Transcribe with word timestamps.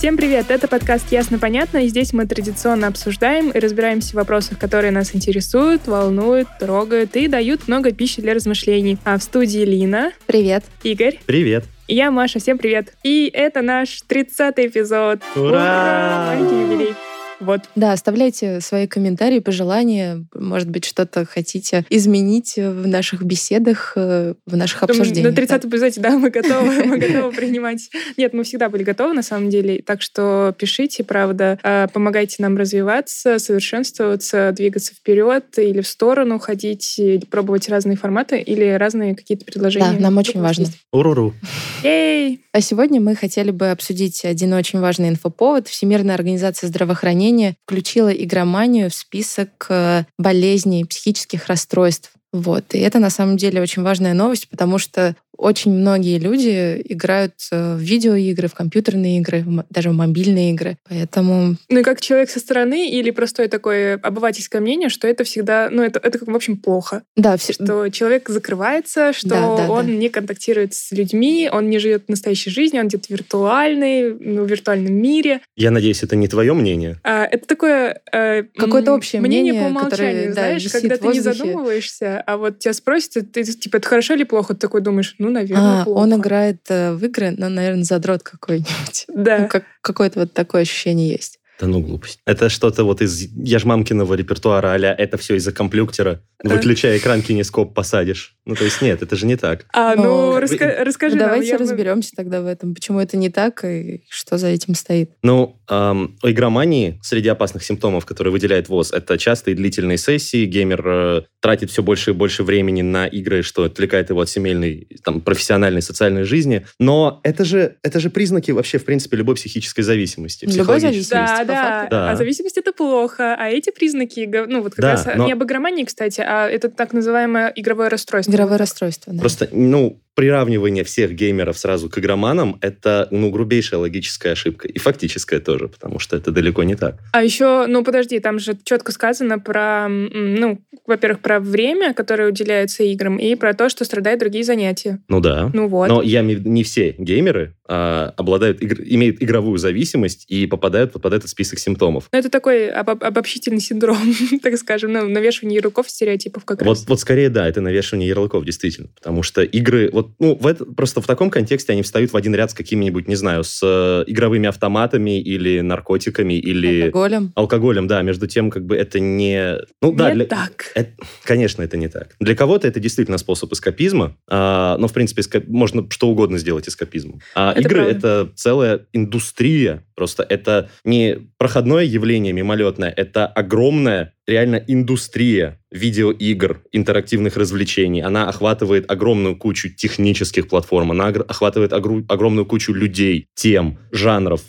Всем 0.00 0.16
привет! 0.16 0.46
Это 0.50 0.66
подкаст 0.66 1.12
«Ясно-понятно», 1.12 1.84
и 1.84 1.88
здесь 1.88 2.14
мы 2.14 2.24
традиционно 2.24 2.86
обсуждаем 2.86 3.50
и 3.50 3.58
разбираемся 3.58 4.12
в 4.12 4.14
вопросах, 4.14 4.58
которые 4.58 4.92
нас 4.92 5.14
интересуют, 5.14 5.86
волнуют, 5.86 6.48
трогают 6.58 7.16
и 7.16 7.28
дают 7.28 7.68
много 7.68 7.92
пищи 7.92 8.22
для 8.22 8.32
размышлений. 8.32 8.96
А 9.04 9.18
в 9.18 9.22
студии 9.22 9.60
Лина, 9.60 10.12
Привет. 10.24 10.64
Игорь 10.84 11.20
Привет. 11.26 11.66
и 11.86 11.96
я, 11.96 12.10
Маша. 12.10 12.38
Всем 12.38 12.56
привет! 12.56 12.94
И 13.02 13.30
это 13.30 13.60
наш 13.60 14.02
30-й 14.08 14.68
эпизод. 14.68 15.20
Ура! 15.36 16.28
Маленький 16.28 16.62
юбилей. 16.62 16.94
Вот. 17.40 17.62
Да, 17.74 17.92
оставляйте 17.92 18.60
свои 18.60 18.86
комментарии, 18.86 19.38
пожелания. 19.38 20.24
Может 20.34 20.68
быть, 20.68 20.84
что-то 20.84 21.24
хотите 21.24 21.84
изменить 21.90 22.54
в 22.56 22.86
наших 22.86 23.22
беседах, 23.22 23.94
э, 23.96 24.34
в 24.46 24.56
наших 24.56 24.82
обсуждениях. 24.82 25.30
На 25.30 25.32
30 25.32 25.64
эпизоде, 25.64 26.00
да, 26.00 26.18
мы 26.18 26.30
готовы, 26.30 26.84
мы 26.84 26.98
готовы 26.98 27.32
принимать. 27.32 27.90
Нет, 28.16 28.34
мы 28.34 28.44
всегда 28.44 28.68
были 28.68 28.82
готовы, 28.82 29.14
на 29.14 29.22
самом 29.22 29.48
деле. 29.48 29.82
Так 29.82 30.02
что 30.02 30.54
пишите, 30.58 31.02
правда, 31.02 31.58
э, 31.62 31.88
помогайте 31.92 32.36
нам 32.40 32.56
развиваться, 32.56 33.38
совершенствоваться, 33.38 34.52
двигаться 34.52 34.94
вперед 34.94 35.44
или 35.56 35.80
в 35.80 35.88
сторону 35.88 36.38
ходить, 36.38 36.98
или 36.98 37.24
пробовать 37.24 37.68
разные 37.68 37.96
форматы 37.96 38.38
или 38.40 38.70
разные 38.72 39.14
какие-то 39.16 39.44
предложения. 39.44 39.92
Да, 39.92 40.00
нам 40.00 40.18
очень 40.18 40.40
важно. 40.40 40.66
Уруру. 40.92 41.34
Ей! 41.82 42.44
А 42.52 42.60
сегодня 42.60 43.00
мы 43.00 43.14
хотели 43.14 43.50
бы 43.50 43.70
обсудить 43.70 44.24
один 44.24 44.52
очень 44.52 44.80
важный 44.80 45.08
инфоповод. 45.08 45.68
Всемирная 45.68 46.14
организация 46.14 46.68
здравоохранения 46.68 47.29
включила 47.64 48.10
игроманию 48.10 48.90
в 48.90 48.94
список 48.94 49.66
э, 49.68 50.04
болезней, 50.18 50.84
психических 50.84 51.46
расстройств. 51.46 52.12
Вот. 52.32 52.74
И 52.74 52.78
это 52.78 52.98
на 52.98 53.10
самом 53.10 53.36
деле 53.36 53.60
очень 53.60 53.82
важная 53.82 54.14
новость, 54.14 54.48
потому 54.48 54.78
что 54.78 55.16
очень 55.40 55.72
многие 55.72 56.18
люди 56.18 56.82
играют 56.84 57.32
э, 57.50 57.74
в 57.74 57.78
видеоигры, 57.78 58.46
в 58.48 58.54
компьютерные 58.54 59.18
игры, 59.18 59.44
даже 59.70 59.90
в 59.90 59.94
мобильные 59.94 60.50
игры. 60.50 60.76
Поэтому 60.88 61.56
Ну 61.68 61.78
и 61.78 61.82
как 61.82 62.00
человек 62.00 62.30
со 62.30 62.40
стороны 62.40 62.90
или 62.90 63.10
простое 63.10 63.48
такое 63.48 63.98
обывательское 64.02 64.60
мнение, 64.60 64.90
что 64.90 65.08
это 65.08 65.24
всегда, 65.24 65.68
ну 65.70 65.82
это, 65.82 65.98
это 66.02 66.18
в 66.24 66.36
общем 66.36 66.58
плохо. 66.58 67.02
да, 67.16 67.36
все, 67.36 67.54
Что 67.54 67.88
человек 67.88 68.28
закрывается, 68.28 69.12
что 69.12 69.30
Да, 69.30 69.56
да, 69.56 69.70
он 69.70 69.86
да. 69.86 69.92
не 69.92 70.10
контактирует 70.10 70.74
с 70.74 70.92
людьми, 70.92 71.48
он 71.50 71.70
не 71.70 71.78
живет 71.78 72.08
настоящей 72.08 72.50
жизнью, 72.50 72.82
он 72.82 72.88
где-то 72.88 73.06
виртуальный, 73.08 74.12
ну, 74.12 74.44
в 74.44 74.50
виртуальном 74.50 74.92
мире. 74.92 75.40
Я 75.56 75.70
надеюсь, 75.70 76.02
это 76.02 76.16
не 76.16 76.28
твое 76.28 76.52
мнение. 76.52 77.00
А, 77.02 77.24
это 77.24 77.46
такое... 77.46 78.00
э, 78.12 78.42
Какое-то 78.56 78.92
общее 78.92 79.22
мнение, 79.22 79.52
мнение, 79.54 79.74
по 79.74 79.84
которое, 79.84 80.10
умолчанию, 80.10 80.28
да, 80.28 80.42
знаешь, 80.42 80.64
висит 80.64 80.80
когда 80.80 80.96
ты 80.96 81.06
не 81.06 81.20
воздухе. 81.20 82.19
А 82.26 82.36
вот 82.36 82.58
тебя 82.58 82.72
спросят, 82.72 83.32
ты 83.32 83.42
типа, 83.44 83.76
это 83.76 83.88
хорошо 83.88 84.14
или 84.14 84.24
плохо? 84.24 84.54
Ты 84.54 84.60
такой 84.60 84.80
думаешь, 84.80 85.14
ну, 85.18 85.30
наверное, 85.30 85.82
А, 85.82 85.84
плохо. 85.84 85.98
он 85.98 86.14
играет 86.14 86.60
э, 86.68 86.92
в 86.92 87.04
игры, 87.04 87.32
но, 87.36 87.48
наверное, 87.48 87.84
задрот 87.84 88.22
какой-нибудь. 88.22 89.06
Да. 89.08 89.38
Ну, 89.38 89.48
как, 89.48 89.64
какое-то 89.80 90.20
вот 90.20 90.32
такое 90.32 90.62
ощущение 90.62 91.10
есть. 91.10 91.39
Да 91.60 91.66
ну 91.66 91.80
глупость. 91.80 92.18
Это 92.26 92.48
что-то 92.48 92.84
вот 92.84 93.02
из 93.02 93.20
яжмамкиного 93.20 94.14
репертуара 94.14 94.72
а 94.72 94.78
это 94.78 95.18
все 95.18 95.34
из-за 95.36 95.52
комплюктера. 95.52 96.22
Выключая 96.42 96.96
экран, 96.96 97.20
кинескоп 97.22 97.74
посадишь. 97.74 98.36
Ну, 98.46 98.54
то 98.54 98.64
есть 98.64 98.80
нет, 98.80 99.02
это 99.02 99.14
же 99.14 99.26
не 99.26 99.36
так. 99.36 99.66
А, 99.74 99.94
ну, 99.94 100.32
Ну, 100.32 100.38
раска- 100.38 100.82
расскажи 100.82 101.14
Ну, 101.16 101.20
нам. 101.20 101.30
давайте 101.30 101.50
я 101.50 101.58
разберемся 101.58 102.12
тогда 102.16 102.40
в 102.40 102.46
этом, 102.46 102.74
почему 102.74 102.98
это 102.98 103.16
не 103.16 103.28
так 103.28 103.64
и 103.64 104.04
что 104.08 104.38
за 104.38 104.48
этим 104.48 104.74
стоит. 104.74 105.10
Ну, 105.22 105.60
эм, 105.68 106.16
у 106.22 106.28
игромании 106.30 106.98
среди 107.02 107.28
опасных 107.28 107.62
симптомов, 107.62 108.06
которые 108.06 108.32
выделяет 108.32 108.68
ВОЗ, 108.68 108.92
это 108.92 109.18
частые 109.18 109.54
длительные 109.54 109.98
сессии. 109.98 110.46
Геймер 110.46 110.82
э, 110.86 111.22
тратит 111.40 111.70
все 111.70 111.82
больше 111.82 112.10
и 112.10 112.14
больше 112.14 112.42
времени 112.42 112.80
на 112.82 113.06
игры, 113.06 113.42
что 113.42 113.64
отвлекает 113.64 114.08
его 114.10 114.20
от 114.22 114.30
семейной, 114.30 114.88
там, 115.04 115.20
профессиональной, 115.20 115.82
социальной 115.82 116.24
жизни. 116.24 116.66
Но 116.78 117.20
это 117.22 117.44
же, 117.44 117.76
это 117.82 118.00
же 118.00 118.08
признаки 118.08 118.50
вообще, 118.50 118.78
в 118.78 118.84
принципе, 118.86 119.18
любой 119.18 119.34
психической 119.36 119.84
зависимости. 119.84 120.44
Любой 120.46 120.54
психологической. 120.54 121.18
зависимости. 121.18 121.46
Да, 121.46 121.49
да. 121.50 121.80
факту. 121.80 121.90
Да. 121.90 122.10
А 122.10 122.16
зависимость 122.16 122.58
это 122.58 122.72
плохо. 122.72 123.34
А 123.38 123.48
эти 123.48 123.70
признаки, 123.70 124.28
ну 124.48 124.62
вот 124.62 124.74
как 124.74 124.82
Да, 124.82 124.92
раз 124.92 125.06
но- 125.16 125.26
не 125.26 125.32
об 125.32 125.42
игромании, 125.44 125.84
кстати, 125.84 126.20
а 126.26 126.48
это 126.48 126.68
так 126.68 126.92
называемое 126.92 127.52
игровое 127.54 127.88
расстройство. 127.88 128.32
Игровое 128.32 128.58
расстройство, 128.58 129.12
да. 129.12 129.20
Просто, 129.20 129.48
ну, 129.52 130.00
приравнивание 130.14 130.84
всех 130.84 131.12
геймеров 131.12 131.58
сразу 131.58 131.88
к 131.88 131.98
игроманам— 131.98 132.58
это, 132.60 133.08
ну, 133.10 133.30
грубейшая 133.30 133.80
логическая 133.80 134.32
ошибка. 134.32 134.68
И 134.68 134.78
фактическая 134.78 135.40
тоже, 135.40 135.68
потому 135.68 135.98
что 135.98 136.16
это 136.16 136.30
далеко 136.30 136.62
не 136.62 136.74
так. 136.74 136.96
А 137.12 137.22
еще, 137.22 137.66
ну 137.66 137.82
подожди, 137.84 138.18
там 138.20 138.38
же 138.38 138.56
четко 138.64 138.92
сказано 138.92 139.38
про, 139.38 139.88
ну, 139.88 140.60
во-первых, 140.86 141.20
про 141.20 141.40
время, 141.40 141.94
которое 141.94 142.28
уделяется 142.28 142.82
играм, 142.82 143.16
и 143.16 143.34
про 143.34 143.54
то, 143.54 143.68
что 143.68 143.84
страдают 143.84 144.20
другие 144.20 144.44
занятия. 144.44 145.00
Ну 145.08 145.20
да. 145.20 145.50
Ну 145.54 145.68
вот. 145.68 145.88
Но 145.88 146.02
я 146.02 146.22
не 146.22 146.64
все 146.64 146.94
геймеры 146.98 147.54
а, 147.59 147.59
обладают, 147.74 148.60
игр- 148.62 148.82
имеют 148.84 149.22
игровую 149.22 149.58
зависимость 149.58 150.24
и 150.28 150.46
попадают 150.46 150.92
под 150.92 151.12
этот 151.12 151.28
список 151.30 151.58
симптомов. 151.58 152.08
Ну, 152.12 152.18
это 152.18 152.28
такой 152.30 152.68
об- 152.68 153.02
обобщительный 153.02 153.60
синдром, 153.60 153.98
так 154.42 154.56
скажем, 154.56 154.92
ну, 154.92 155.08
навешивание 155.08 155.56
ярлыков, 155.58 155.88
стереотипов 155.88 156.44
как 156.44 156.62
Вот, 156.62 156.78
раз. 156.78 156.88
вот 156.88 157.00
скорее, 157.00 157.28
да, 157.28 157.48
это 157.48 157.60
навешивание 157.60 158.08
ярлыков, 158.08 158.44
действительно. 158.44 158.88
Потому 158.96 159.22
что 159.22 159.42
игры, 159.42 159.88
вот, 159.92 160.10
ну, 160.18 160.34
в 160.34 160.46
это, 160.46 160.64
просто 160.64 161.00
в 161.00 161.06
таком 161.06 161.30
контексте 161.30 161.72
они 161.72 161.82
встают 161.82 162.12
в 162.12 162.16
один 162.16 162.34
ряд 162.34 162.50
с 162.50 162.54
какими-нибудь, 162.54 163.06
не 163.08 163.14
знаю, 163.16 163.44
с 163.44 163.60
э, 163.62 164.04
игровыми 164.10 164.48
автоматами 164.48 165.20
или 165.20 165.60
наркотиками, 165.60 166.34
или 166.34 166.82
Алкоголем. 166.82 167.32
алкоголем, 167.36 167.86
да, 167.86 168.02
между 168.02 168.26
тем, 168.26 168.50
как 168.50 168.64
бы 168.66 168.76
это 168.76 168.98
не... 169.00 169.58
Ну, 169.80 169.92
да, 169.92 170.08
Не 170.10 170.14
для- 170.16 170.24
так. 170.26 170.72
Это- 170.74 170.90
конечно, 171.24 171.62
это 171.62 171.76
не 171.76 171.88
так. 171.88 172.16
Для 172.20 172.34
кого-то 172.34 172.66
это 172.66 172.80
действительно 172.80 173.18
способ 173.18 173.52
эскапизма, 173.52 174.16
а, 174.28 174.76
но, 174.78 174.88
в 174.88 174.92
принципе, 174.92 175.22
эска- 175.22 175.44
можно 175.46 175.86
что 175.90 176.08
угодно 176.08 176.38
сделать 176.38 176.68
эскапизмом. 176.68 177.20
А 177.34 177.52
Это 177.60 177.68
игры— 177.68 177.84
правда. 177.84 177.98
это 177.98 178.32
целая 178.34 178.86
индустрия. 178.92 179.84
Просто 179.94 180.22
это 180.22 180.70
не 180.84 181.28
проходное 181.36 181.84
явление 181.84 182.32
мимолетное, 182.32 182.90
это 182.90 183.26
огромная 183.26 184.14
реально 184.26 184.62
индустрия 184.66 185.60
видеоигр, 185.70 186.62
интерактивных 186.72 187.36
развлечений. 187.36 188.00
Она 188.00 188.28
охватывает 188.28 188.90
огромную 188.90 189.36
кучу 189.36 189.68
технических 189.68 190.48
платформ, 190.48 190.92
она 190.92 191.08
охватывает 191.08 191.72
огромную 191.72 192.46
кучу 192.46 192.72
людей, 192.72 193.26
тем, 193.34 193.78
жанров. 193.92 194.40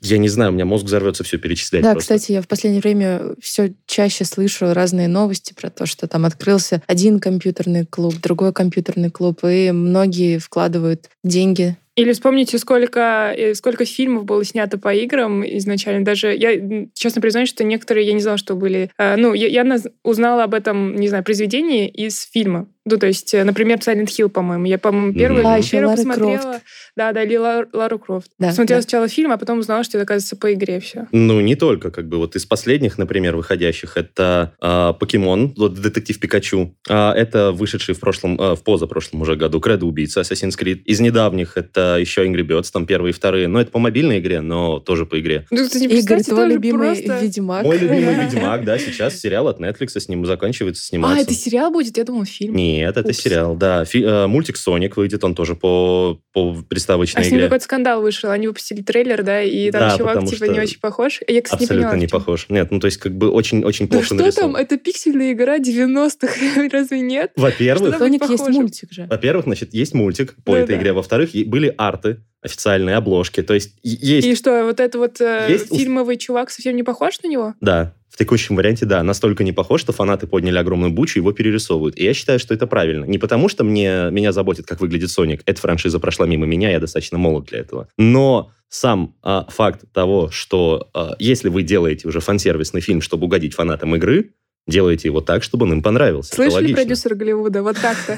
Я 0.00 0.18
не 0.18 0.28
знаю, 0.28 0.52
у 0.52 0.54
меня 0.54 0.64
мозг 0.64 0.84
взорвется 0.84 1.24
все 1.24 1.38
перечислять. 1.38 1.82
Да, 1.82 1.92
просто. 1.92 2.14
кстати, 2.14 2.32
я 2.32 2.40
в 2.40 2.48
последнее 2.48 2.80
время 2.80 3.34
все 3.40 3.74
чаще 3.86 4.24
слышу 4.24 4.72
разные 4.72 5.08
новости 5.08 5.52
про 5.54 5.70
то, 5.70 5.86
что 5.86 6.06
там 6.06 6.24
открылся 6.24 6.82
один 6.86 7.20
компьютерный 7.20 7.84
клуб, 7.84 8.14
другой 8.22 8.52
компьютерный 8.52 9.10
клуб, 9.10 9.40
и 9.44 9.72
многие 9.72 10.38
вкладывают 10.38 11.10
деньги. 11.22 11.76
Или 11.96 12.12
вспомните, 12.12 12.58
сколько, 12.58 13.32
э, 13.34 13.54
сколько 13.54 13.86
фильмов 13.86 14.26
было 14.26 14.44
снято 14.44 14.76
по 14.76 14.94
играм 14.94 15.42
изначально. 15.46 16.04
Даже 16.04 16.34
я, 16.34 16.86
честно 16.92 17.22
признаюсь, 17.22 17.48
что 17.48 17.64
некоторые 17.64 18.06
я 18.06 18.12
не 18.12 18.20
знала, 18.20 18.36
что 18.36 18.54
были. 18.54 18.90
Э, 18.98 19.16
Ну, 19.16 19.32
я, 19.32 19.46
я 19.48 19.78
узнала 20.02 20.44
об 20.44 20.52
этом, 20.52 20.94
не 20.94 21.08
знаю, 21.08 21.24
произведении 21.24 21.88
из 21.88 22.28
фильма. 22.30 22.68
Ну, 22.84 22.98
то 22.98 23.06
есть, 23.06 23.32
э, 23.32 23.44
например, 23.44 23.78
Silent 23.78 24.08
Hill, 24.08 24.28
по-моему. 24.28 24.66
Я, 24.66 24.78
по-моему, 24.78 25.14
первый, 25.14 25.42
А, 25.42 25.60
первый 25.62 25.86
Лара 25.86 25.96
посмотрела... 25.96 26.38
Крофт. 26.38 26.62
Да, 26.96 27.12
да, 27.12 27.22
или 27.24 27.36
Лар- 27.36 27.68
Лару 27.74 27.98
Крофт. 27.98 28.30
Да, 28.38 28.52
Смотрела 28.52 28.78
да. 28.78 28.82
сначала 28.82 29.08
фильм, 29.08 29.30
а 29.30 29.36
потом 29.36 29.58
узнала, 29.58 29.84
что 29.84 29.98
это, 29.98 30.04
оказывается, 30.04 30.34
по 30.36 30.52
игре 30.54 30.80
все. 30.80 31.06
Ну, 31.12 31.40
не 31.42 31.54
только, 31.54 31.90
как 31.90 32.08
бы, 32.08 32.16
вот 32.16 32.36
из 32.36 32.46
последних, 32.46 32.96
например, 32.96 33.36
выходящих, 33.36 33.98
это 33.98 34.54
а, 34.60 34.94
Покемон, 34.94 35.52
вот 35.58 35.74
Детектив 35.74 36.18
Пикачу, 36.18 36.74
А, 36.88 37.12
это 37.14 37.52
вышедший 37.52 37.94
в 37.94 38.00
прошлом, 38.00 38.38
а, 38.40 38.54
в 38.56 38.62
позапрошлом 38.64 39.20
уже 39.20 39.36
году 39.36 39.60
Кредо 39.60 39.84
Убийца, 39.84 40.22
Assassin's 40.22 40.58
Creed. 40.58 40.82
Из 40.84 40.98
недавних 41.00 41.58
это 41.58 41.98
еще 42.00 42.24
Angry 42.26 42.40
Birds, 42.46 42.70
там 42.72 42.86
первые 42.86 43.10
и 43.10 43.14
вторые, 43.14 43.46
но 43.46 43.60
это 43.60 43.70
по 43.70 43.78
мобильной 43.78 44.18
игре, 44.20 44.40
но 44.40 44.80
тоже 44.80 45.04
по 45.04 45.20
игре. 45.20 45.46
Ну, 45.50 45.64
кстати, 45.64 45.84
Игорь, 45.84 46.22
твой 46.22 46.36
тоже 46.44 46.52
любимый 46.54 46.94
просто- 46.94 47.18
Ведьмак. 47.20 47.62
Мой 47.64 47.76
любимый 47.78 48.14
Ведьмак, 48.24 48.64
да, 48.64 48.78
сейчас 48.78 49.20
сериал 49.20 49.48
от 49.48 49.60
Netflix 49.60 49.88
с 50.00 50.08
ним 50.08 50.24
заканчивается 50.24 50.82
А, 50.82 50.86
сниматься. 50.88 51.22
это 51.24 51.34
сериал 51.34 51.70
будет? 51.70 51.98
Я 51.98 52.04
думал, 52.04 52.24
фильм. 52.24 52.56
Нет, 52.56 52.96
это 52.96 53.10
Упс. 53.10 53.18
сериал, 53.18 53.54
да. 53.54 53.84
Фи- 53.84 54.02
э, 54.02 54.26
мультик 54.26 54.56
Соник 54.56 54.96
выйдет, 54.96 55.22
он 55.24 55.34
тоже 55.34 55.54
по, 55.56 56.18
по 56.32 56.56
приставочной 56.86 57.20
А 57.22 57.24
с 57.24 57.26
ним 57.26 57.36
игре. 57.38 57.46
какой-то 57.48 57.64
скандал 57.64 58.00
вышел. 58.02 58.30
Они 58.30 58.46
выпустили 58.46 58.82
трейлер, 58.82 59.22
да, 59.22 59.42
и 59.42 59.70
там 59.70 59.80
Да, 59.88 59.96
чувак 59.98 60.20
типа 60.24 60.36
что 60.36 60.46
не 60.48 60.60
очень 60.60 60.78
похож. 60.80 61.20
Я, 61.26 61.42
кстати, 61.42 61.60
не 61.62 61.64
Абсолютно 61.66 61.88
поняла, 61.90 61.96
не 62.00 62.06
в 62.06 62.10
чём. 62.10 62.20
похож. 62.20 62.46
Нет, 62.48 62.70
ну 62.70 62.80
то 62.80 62.86
есть 62.86 62.98
как 62.98 63.12
бы 63.16 63.30
очень-очень 63.30 63.86
Да 63.88 63.92
плохо 63.92 64.06
что 64.06 64.14
нарисован. 64.14 64.52
там? 64.52 64.62
Это 64.62 64.76
пиксельная 64.78 65.32
игра 65.32 65.58
90-х, 65.58 66.68
разве 66.72 67.00
нет? 67.00 67.32
Во-первых, 67.36 67.98
Соник 67.98 68.28
есть 68.28 68.48
мультик 68.48 68.92
же. 68.92 69.06
Во-первых, 69.10 69.44
значит, 69.46 69.74
есть 69.74 69.94
мультик 69.94 70.34
по 70.44 70.52
Да-да. 70.52 70.64
этой 70.64 70.76
игре. 70.76 70.92
Во-вторых, 70.92 71.34
и- 71.34 71.44
были 71.44 71.74
арты, 71.76 72.18
официальные 72.42 72.96
обложки. 72.96 73.42
То 73.42 73.54
есть 73.54 73.74
и- 73.82 73.88
есть... 73.88 74.26
И 74.26 74.34
что, 74.36 74.64
вот 74.64 74.78
этот 74.80 74.94
вот 74.96 75.20
э, 75.20 75.46
Есть 75.48 75.68
фильмовый 75.76 76.16
чувак 76.16 76.50
совсем 76.50 76.76
не 76.76 76.82
похож 76.84 77.20
на 77.22 77.28
него? 77.28 77.54
Да, 77.60 77.94
в 78.16 78.18
текущем 78.18 78.56
варианте, 78.56 78.86
да, 78.86 79.02
настолько 79.02 79.44
не 79.44 79.52
похож, 79.52 79.82
что 79.82 79.92
фанаты 79.92 80.26
подняли 80.26 80.56
огромную 80.56 80.90
бучу, 80.90 81.18
его 81.18 81.32
перерисовывают. 81.32 81.98
И 81.98 82.04
я 82.04 82.14
считаю, 82.14 82.38
что 82.38 82.54
это 82.54 82.66
правильно. 82.66 83.04
Не 83.04 83.18
потому, 83.18 83.50
что 83.50 83.62
мне, 83.62 84.08
меня 84.10 84.32
заботит, 84.32 84.64
как 84.64 84.80
выглядит 84.80 85.10
Соник. 85.10 85.42
Эта 85.44 85.60
франшиза 85.60 86.00
прошла 86.00 86.26
мимо 86.26 86.46
меня, 86.46 86.70
я 86.70 86.80
достаточно 86.80 87.18
молод 87.18 87.44
для 87.44 87.58
этого. 87.58 87.88
Но 87.98 88.52
сам 88.70 89.14
а, 89.22 89.46
факт 89.50 89.84
того, 89.92 90.30
что 90.30 90.88
а, 90.94 91.14
если 91.18 91.50
вы 91.50 91.62
делаете 91.62 92.08
уже 92.08 92.20
фан-сервисный 92.20 92.80
фильм, 92.80 93.02
чтобы 93.02 93.26
угодить 93.26 93.52
фанатам 93.52 93.94
игры, 93.96 94.30
делайте 94.66 95.08
его 95.08 95.20
так, 95.20 95.42
чтобы 95.42 95.66
он 95.66 95.74
им 95.74 95.82
понравился. 95.82 96.34
Слышали 96.34 96.72
продюсер 96.72 97.16
Голливуда? 97.16 97.62
Вот 97.62 97.76
так-то. 97.76 98.16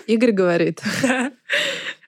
Игорь 0.08 0.32
говорит. 0.32 0.82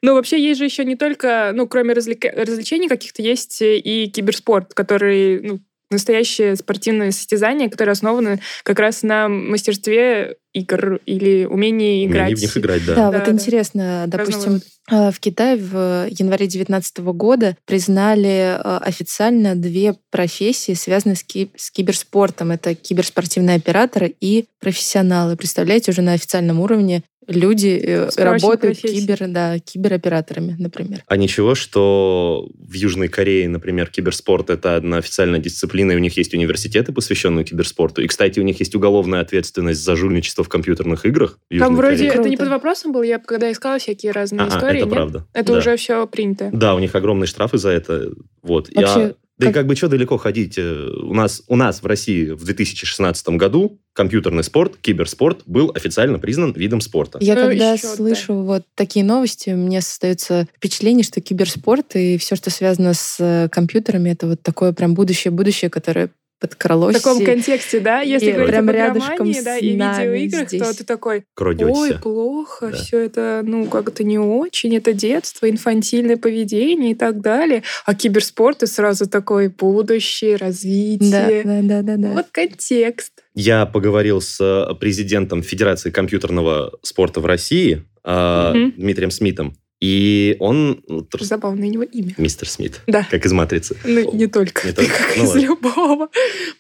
Ну, 0.03 0.15
вообще, 0.15 0.43
есть 0.43 0.59
же 0.59 0.65
еще 0.65 0.85
не 0.85 0.97
только, 0.97 1.53
ну, 1.55 1.69
кроме 1.69 1.95
развлечений 1.95 2.89
каких-то, 2.89 3.23
есть 3.23 3.63
и 3.63 4.11
киберспорт, 4.13 4.75
который, 4.75 5.41
ну, 5.41 5.61
настоящее 5.93 6.57
спортивное 6.57 7.11
состязание, 7.13 7.71
которое 7.71 7.93
основано 7.93 8.39
как 8.65 8.79
раз 8.79 9.03
на 9.03 9.29
мастерстве 9.29 10.37
игр 10.53 11.01
или 11.07 11.47
умении 11.47 12.05
играть. 12.05 12.33
Умение 12.33 12.37
в 12.37 12.41
них 12.43 12.57
играть, 12.59 12.85
да. 12.87 12.95
Да, 12.95 13.11
Да, 13.11 13.19
вот 13.19 13.27
да. 13.27 13.33
интересно, 13.33 14.05
допустим, 14.07 14.61
Разного 14.91 15.09
э, 15.09 15.11
в 15.11 15.21
Китае 15.21 15.57
в 15.57 16.07
январе 16.11 16.47
2019 16.47 16.99
года 16.99 17.57
признали 17.65 18.57
э, 18.59 18.79
официально 18.83 19.55
две 19.55 19.95
профессии, 20.11 20.75
связанные 20.75 21.17
с, 21.17 21.23
ки- 21.25 21.51
с 21.57 21.71
киберспортом. 21.71 22.51
Это 22.51 22.75
киберспортивные 22.75 23.57
операторы 23.57 24.15
и 24.21 24.45
профессионалы. 24.61 25.37
Представляете, 25.37 25.91
уже 25.91 26.03
на 26.03 26.13
официальном 26.13 26.61
уровне 26.61 27.03
люди 27.29 27.81
э, 27.83 28.11
Справочник 28.11 28.43
работают 28.51 28.79
кибер, 28.79 29.29
да, 29.29 29.59
кибероператорами, 29.59 30.57
например. 30.59 31.03
А 31.07 31.17
ничего, 31.17 31.55
что 31.55 32.49
в 32.59 32.73
Южной 32.75 33.09
Корее, 33.09 33.49
например, 33.49 33.89
киберспорт— 33.89 34.51
это 34.51 34.77
одна 34.77 34.99
официальная 34.99 35.41
дисциплина, 35.41 35.93
и 35.93 35.97
у 35.97 35.99
них 35.99 36.17
есть 36.17 36.35
университеты, 36.35 36.93
посвященные 36.93 37.45
киберспорту. 37.45 38.03
И, 38.03 38.07
кстати, 38.07 38.41
у 38.41 38.43
них 38.43 38.59
есть 38.61 38.75
уголовная 38.75 39.21
ответственность 39.21 39.83
за 39.83 39.97
жульничество 39.97 40.45
в 40.45 40.49
компьютерных 40.49 41.07
играх 41.07 41.39
в 41.49 41.53
Южной 41.53 41.67
Там 41.69 41.77
вроде 41.77 41.97
Корее. 42.09 42.21
это 42.21 42.29
не 42.29 42.37
под 42.37 42.49
вопросом 42.49 42.93
было, 42.93 43.03
я 43.03 43.19
когда 43.19 43.51
искала 43.51 43.79
всякие 43.79 44.13
разные 44.13 44.47
Ага, 44.47 44.57
истории. 44.57 44.79
это 44.79 44.87
нет? 44.87 44.95
правда. 44.95 45.27
Это 45.33 45.53
Да. 45.53 45.59
уже 45.59 45.77
все 45.77 46.07
принято. 46.07 46.51
Да, 46.53 46.75
у 46.75 46.79
них 46.79 46.95
огромные 46.95 47.27
штрафы 47.27 47.59
за 47.59 47.71
это. 47.71 48.11
Вот. 48.43 48.69
Я- 48.71 48.81
Вообще, 48.87 49.15
Да 49.45 49.51
и 49.51 49.53
как- 49.53 49.63
как 49.63 49.67
бы 49.67 49.77
что 49.77 49.89
далеко 49.89 50.17
ходить? 50.17 50.59
Э, 50.59 50.89
У 51.03 51.15
нас, 51.15 51.43
у 51.49 51.57
нас 51.57 51.83
в 51.83 51.87
России 51.87 52.31
в 52.31 52.45
2016 52.45 53.37
году 53.37 53.79
компьютерный 53.93 54.43
спорт, 54.45 54.77
киберспорт 54.81 55.43
был 55.47 55.71
официально 55.75 56.19
признан 56.19 56.53
видом 56.53 56.81
спорта. 56.81 57.19
Я 57.21 57.35
Ну, 57.35 57.43
когда 57.43 57.73
да. 57.73 57.79
слышу 57.79 58.35
вот 58.35 58.65
такие 58.75 59.05
новости, 59.05 59.51
у 59.51 59.57
меня 59.57 59.81
создается 59.83 60.47
впечатление, 60.57 61.05
что 61.05 61.21
киберспорт 61.21 61.95
и 61.97 62.17
все, 62.19 62.37
что 62.37 62.51
связано 62.51 62.95
с 62.95 63.17
э, 63.21 63.49
компьютерами, 63.51 64.11
это 64.11 64.27
вот 64.29 64.43
такое 64.43 64.73
прям 64.73 64.95
будущее-будущее, 64.95 65.71
которое 65.71 66.11
В 66.43 66.49
подкралось. 66.49 66.97
таком 67.01 67.23
и- 67.23 67.25
контексте, 67.25 67.79
да? 67.81 68.01
Если 68.01 68.31
и 68.31 68.33
говорить 68.33 68.51
прям 68.51 68.69
о 68.69 68.73
рядышком 68.73 69.17
программании, 69.17 69.41
с 69.41 69.45
да, 69.45 69.59
и 69.59 69.69
видеоиграх, 69.71 70.43
то 70.43 70.49
здесь. 70.57 70.77
ты 70.77 70.85
такой, 70.85 71.25
Крадете. 71.35 71.71
ой, 71.71 71.95
плохо, 72.03 72.71
Да. 72.71 72.77
все 72.77 72.99
это, 72.99 73.43
ну, 73.45 73.67
как-то 73.67 74.03
не 74.05 74.19
очень, 74.19 74.77
это 74.77 74.93
детство, 74.93 75.49
инфантильное 75.49 76.17
поведение 76.17 76.93
и 76.93 76.95
так 76.95 77.21
далее. 77.21 77.63
А 77.87 77.95
киберспорт 77.95 78.63
и 78.65 78.67
сразу 78.67 79.09
такой 79.09 79.49
будущее, 79.49 80.37
Да, 80.39 80.47
развитие. 80.47 81.43
да, 81.45 81.61
да, 81.63 81.83
да, 81.83 81.97
да. 81.97 82.09
Вот 82.09 82.27
контекст. 82.33 83.13
Я 83.35 83.65
поговорил 83.67 84.21
с 84.21 84.39
э, 84.41 84.75
президентом 84.75 85.43
Федерации 85.43 85.91
компьютерного 85.91 86.73
спорта 86.83 87.21
в 87.21 87.27
России, 87.27 87.85
Мгм. 88.05 88.73
Дмитрием 88.77 89.13
Смитом. 89.13 89.55
И 89.83 90.37
он... 90.39 90.81
ну, 90.87 91.05
Забавное 91.19 91.67
у 91.67 91.73
него 91.73 91.83
имя. 91.83 92.15
Мистер 92.17 92.49
Смит. 92.49 92.83
Да. 92.87 93.05
Как 93.11 93.27
из 93.27 93.33
«Матрицы». 93.33 93.77
Ну, 93.85 94.15
не 94.15 94.29
только. 94.29 94.65
Не 94.65 94.73
только. 94.73 94.93
как 94.93 95.17
Ну 95.17 95.25
из 95.25 95.29
ладно. 95.31 95.41
любого. 95.41 96.09